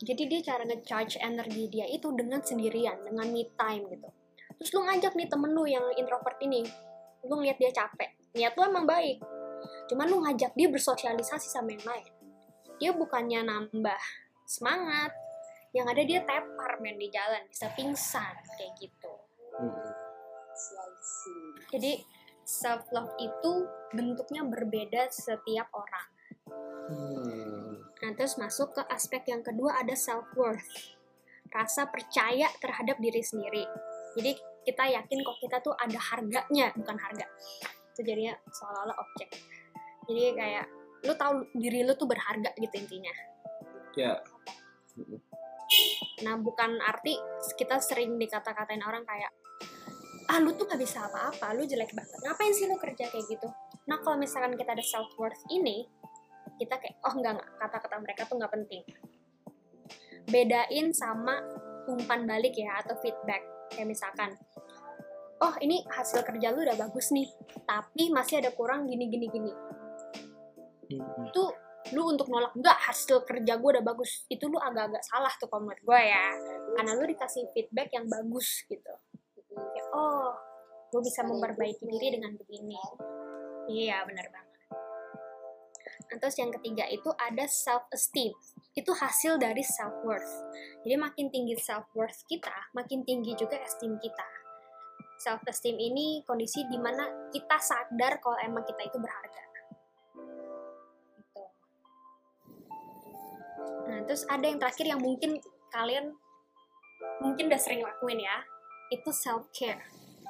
Jadi 0.03 0.27
dia 0.27 0.40
cara 0.53 0.66
nge-charge 0.66 1.22
energi 1.22 1.70
dia 1.70 1.87
itu 1.87 2.11
dengan 2.12 2.42
sendirian 2.42 2.98
dengan 3.07 3.31
me 3.31 3.46
time 3.55 3.87
gitu. 3.92 4.09
Terus 4.59 4.70
lu 4.75 4.81
ngajak 4.85 5.12
nih 5.14 5.29
temen 5.31 5.51
lu 5.55 5.64
yang 5.64 5.85
introvert 5.94 6.38
ini 6.42 6.66
lu 7.22 7.38
ngeliat 7.38 7.59
dia 7.62 7.70
capek. 7.70 8.11
Niat 8.35 8.59
lu 8.59 8.62
emang 8.66 8.87
baik. 8.88 9.22
Cuman 9.87 10.07
lu 10.11 10.18
ngajak 10.27 10.59
dia 10.59 10.66
bersosialisasi 10.66 11.46
sama 11.46 11.70
yang 11.70 11.87
lain. 11.87 12.11
Dia 12.83 12.90
bukannya 12.90 13.46
nambah 13.46 14.03
semangat. 14.42 15.14
Yang 15.72 15.87
ada 15.88 16.03
dia 16.05 16.20
tepar 16.27 16.72
main 16.85 17.01
di 17.01 17.09
jalan 17.09 17.48
bisa 17.48 17.72
pingsan 17.72 18.37
kayak 18.61 18.77
gitu 18.77 19.21
Hmm. 19.56 19.90
Jadi 21.72 21.92
self 22.42 22.84
love 22.92 23.12
itu 23.20 23.52
bentuknya 23.92 24.44
berbeda 24.44 25.08
setiap 25.12 25.68
orang 25.72 26.12
Hmm. 26.92 27.78
Nah, 28.02 28.10
terus 28.18 28.34
masuk 28.36 28.74
ke 28.74 28.82
aspek 28.90 29.22
yang 29.30 29.40
kedua 29.40 29.78
ada 29.78 29.94
self-worth. 29.94 30.98
Rasa 31.52 31.86
percaya 31.86 32.48
terhadap 32.58 32.98
diri 32.98 33.22
sendiri. 33.22 33.64
Jadi, 34.18 34.32
kita 34.66 34.84
yakin 34.90 35.18
kok 35.22 35.38
kita 35.38 35.56
tuh 35.62 35.74
ada 35.76 35.98
harganya, 35.98 36.74
bukan 36.74 36.96
harga. 36.98 37.26
Itu 37.92 38.00
jadinya 38.02 38.34
seolah-olah 38.50 38.96
objek. 38.98 39.30
Jadi 40.10 40.22
kayak, 40.34 40.66
lu 41.06 41.12
tahu 41.14 41.34
diri 41.54 41.86
lu 41.86 41.94
tuh 41.94 42.08
berharga 42.10 42.50
gitu 42.58 42.74
intinya. 42.74 43.14
Ya. 43.94 44.18
Nah, 46.26 46.34
bukan 46.40 46.82
arti 46.82 47.16
kita 47.56 47.78
sering 47.78 48.18
dikata-katain 48.18 48.82
orang 48.82 49.06
kayak, 49.06 49.30
ah 50.30 50.38
lu 50.38 50.54
tuh 50.54 50.66
gak 50.68 50.78
bisa 50.78 51.06
apa-apa, 51.06 51.56
lu 51.56 51.66
jelek 51.66 51.90
banget. 51.96 52.18
Ngapain 52.22 52.52
sih 52.54 52.66
lu 52.70 52.76
kerja 52.78 53.11
kayak 53.11 53.26
gitu? 53.26 53.48
Nah, 53.90 53.98
kalau 54.02 54.18
misalkan 54.20 54.54
kita 54.54 54.74
ada 54.74 54.85
self-worth 54.85 55.42
ini, 55.50 55.87
kita 56.58 56.78
kayak, 56.78 56.98
oh 57.02 57.14
enggak, 57.18 57.38
enggak, 57.38 57.50
kata-kata 57.58 57.96
mereka 57.98 58.22
tuh 58.30 58.37
nggak 58.38 58.52
penting. 58.54 58.82
Bedain 60.30 60.87
sama 60.94 61.42
umpan 61.90 62.22
balik 62.28 62.54
ya, 62.54 62.78
atau 62.78 62.94
feedback. 63.02 63.42
Kayak 63.74 63.90
misalkan, 63.90 64.30
oh 65.42 65.54
ini 65.58 65.82
hasil 65.90 66.22
kerja 66.22 66.54
lu 66.54 66.62
udah 66.62 66.78
bagus 66.78 67.11
nih, 67.11 67.26
tapi 67.66 68.14
masih 68.14 68.38
ada 68.38 68.54
kurang 68.54 68.87
gini-gini-gini 68.87 69.72
Hmm. 70.98 71.28
itu 71.28 71.44
lu 71.92 72.14
untuk 72.14 72.30
nolak 72.30 72.54
enggak 72.54 72.78
hasil 72.78 73.26
kerja 73.26 73.58
gue 73.58 73.70
udah 73.74 73.85
bagus 73.85 74.24
itu 74.30 74.44
lu 74.46 74.56
agak-agak 74.61 75.02
salah 75.02 75.32
tuh 75.35 75.50
kalau 75.50 75.66
menurut 75.66 75.82
gue 75.82 76.00
ya 76.08 76.26
karena 76.78 76.90
lu 76.94 77.04
dikasih 77.11 77.42
feedback 77.52 77.90
yang 77.90 78.06
bagus 78.06 78.64
gitu 78.70 78.91
oh 79.92 80.33
gue 80.92 81.00
bisa 81.00 81.24
Ada 81.24 81.31
memperbaiki 81.33 81.85
improvement. 81.85 82.00
diri 82.00 82.09
dengan 82.12 82.33
begini. 82.37 82.76
Iya 83.72 84.05
benar 84.05 84.26
banget. 84.28 84.50
Nah, 86.12 86.16
terus 86.20 86.37
yang 86.37 86.52
ketiga 86.52 86.85
itu 86.92 87.09
ada 87.16 87.48
self 87.48 87.88
esteem 87.88 88.37
itu 88.76 88.92
hasil 88.92 89.40
dari 89.40 89.64
self 89.64 89.92
worth 90.05 90.33
jadi 90.85 91.00
makin 91.00 91.33
tinggi 91.33 91.57
self 91.57 91.88
worth 91.96 92.24
kita 92.28 92.52
makin 92.76 93.00
tinggi 93.07 93.33
juga 93.38 93.57
esteem 93.62 93.96
kita. 93.96 94.28
Self 95.22 95.40
esteem 95.46 95.78
ini 95.78 96.20
kondisi 96.26 96.66
di 96.66 96.76
mana 96.76 97.31
kita 97.31 97.57
sadar 97.62 98.18
kalau 98.18 98.35
emang 98.42 98.66
kita 98.66 98.83
itu 98.83 98.98
berharga. 98.98 99.44
Gitu. 101.16 101.44
Nah, 103.87 103.98
terus 104.05 104.26
ada 104.26 104.42
yang 104.42 104.59
terakhir 104.59 104.87
yang 104.90 104.98
mungkin 104.98 105.38
kalian 105.70 106.12
mungkin 107.22 107.46
udah 107.46 107.61
sering 107.62 107.87
lakuin 107.87 108.18
ya, 108.18 108.42
itu 108.92 109.09
self 109.09 109.48
care. 109.50 109.81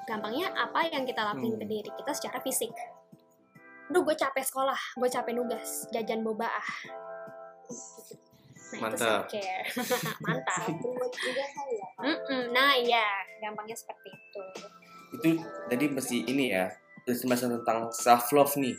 Gampangnya 0.03 0.51
apa 0.53 0.87
yang 0.87 1.03
kita 1.03 1.23
lakuin 1.25 1.59
ke 1.59 1.67
Hmm. 1.67 1.73
diri 1.73 1.91
kita 1.93 2.11
secara 2.11 2.39
fisik. 2.41 2.71
Duh, 3.87 4.01
gue 4.01 4.15
capek 4.15 4.41
sekolah, 4.41 4.79
gue 4.97 5.09
capek 5.09 5.33
nugas, 5.33 5.85
jajan 5.91 6.23
boba 6.23 6.49
ah. 6.49 6.71
Nah, 8.73 8.89
Mantap. 8.89 8.97
itu 8.97 9.05
self 9.05 9.25
care. 9.29 9.65
Mantap. 10.25 10.63
Ya 10.65 11.87
Pak. 11.93 12.03
Mm-mm. 12.03 12.43
Nah, 12.51 12.73
iya, 12.75 13.05
gampangnya 13.39 13.77
seperti 13.77 14.09
itu. 14.09 14.43
Itu 15.13 15.29
tadi 15.69 15.85
mesti 15.87 16.17
ini 16.25 16.45
ya. 16.51 16.73
Pembahasan 17.03 17.53
tentang 17.61 17.91
self 17.93 18.33
love 18.33 18.55
nih. 18.57 18.73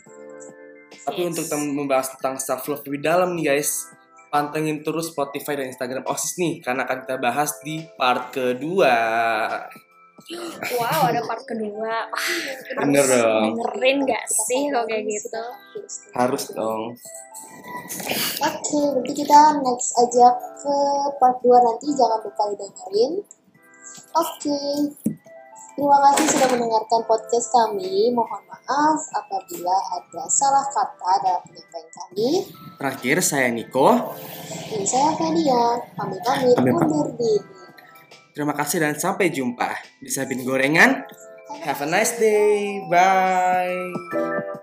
Tapi 1.04 1.20
Yes. 1.20 1.30
untuk 1.36 1.46
membahas 1.70 2.10
tentang 2.16 2.40
self 2.40 2.66
love 2.66 2.82
lebih 2.82 3.04
dalam 3.04 3.36
nih 3.36 3.54
guys, 3.54 3.86
pantengin 4.34 4.82
terus 4.82 5.14
Spotify 5.14 5.54
dan 5.54 5.70
Instagram 5.70 6.02
OSIS 6.10 6.34
nih 6.42 6.58
karena 6.58 6.82
akan 6.82 7.06
kita 7.06 7.22
bahas 7.22 7.54
di 7.62 7.86
part 7.94 8.34
kedua. 8.34 8.96
Wow, 10.74 11.00
ada 11.06 11.22
part 11.22 11.46
kedua. 11.46 12.10
Wah, 12.10 12.82
Bener 12.82 13.06
harus 13.06 13.22
dong. 13.22 13.42
dengerin 13.54 13.98
gak 14.02 14.24
sih 14.26 14.62
kalau 14.74 14.86
kayak 14.90 15.06
gitu? 15.06 15.44
Harus 16.18 16.44
dong. 16.50 16.82
Oke, 18.42 18.80
berarti 18.98 19.12
kita 19.14 19.40
next 19.62 19.94
aja 19.94 20.26
ke 20.58 20.76
part 21.22 21.38
2 21.38 21.54
nanti. 21.54 21.86
Jangan 21.94 22.18
lupa 22.26 22.42
didengerin. 22.50 23.12
Oke. 24.18 24.58
Terima 25.74 25.98
kasih 25.98 26.26
sudah 26.30 26.48
mendengarkan 26.54 27.02
podcast 27.02 27.50
kami. 27.50 28.14
Mohon 28.14 28.46
maaf 28.46 29.00
apabila 29.10 29.74
ada 29.74 30.22
salah 30.30 30.62
kata 30.70 31.12
dalam 31.26 31.42
penyampaian 31.50 31.88
kami. 31.90 32.28
Terakhir 32.78 33.16
saya 33.18 33.50
Niko. 33.50 34.14
Dan 34.70 34.86
saya 34.86 35.10
Fania. 35.18 35.82
Pamit-pamit 35.98 36.54
Pamit. 36.54 36.74
undur 36.78 37.08
diri. 37.18 37.42
Terima 38.34 38.54
kasih 38.54 38.82
dan 38.82 38.94
sampai 38.98 39.34
jumpa 39.34 39.74
di 39.98 40.10
Sabin 40.10 40.46
Gorengan. 40.46 41.06
Have 41.66 41.82
a 41.82 41.88
nice 41.90 42.18
day. 42.22 42.82
Bye. 42.86 44.54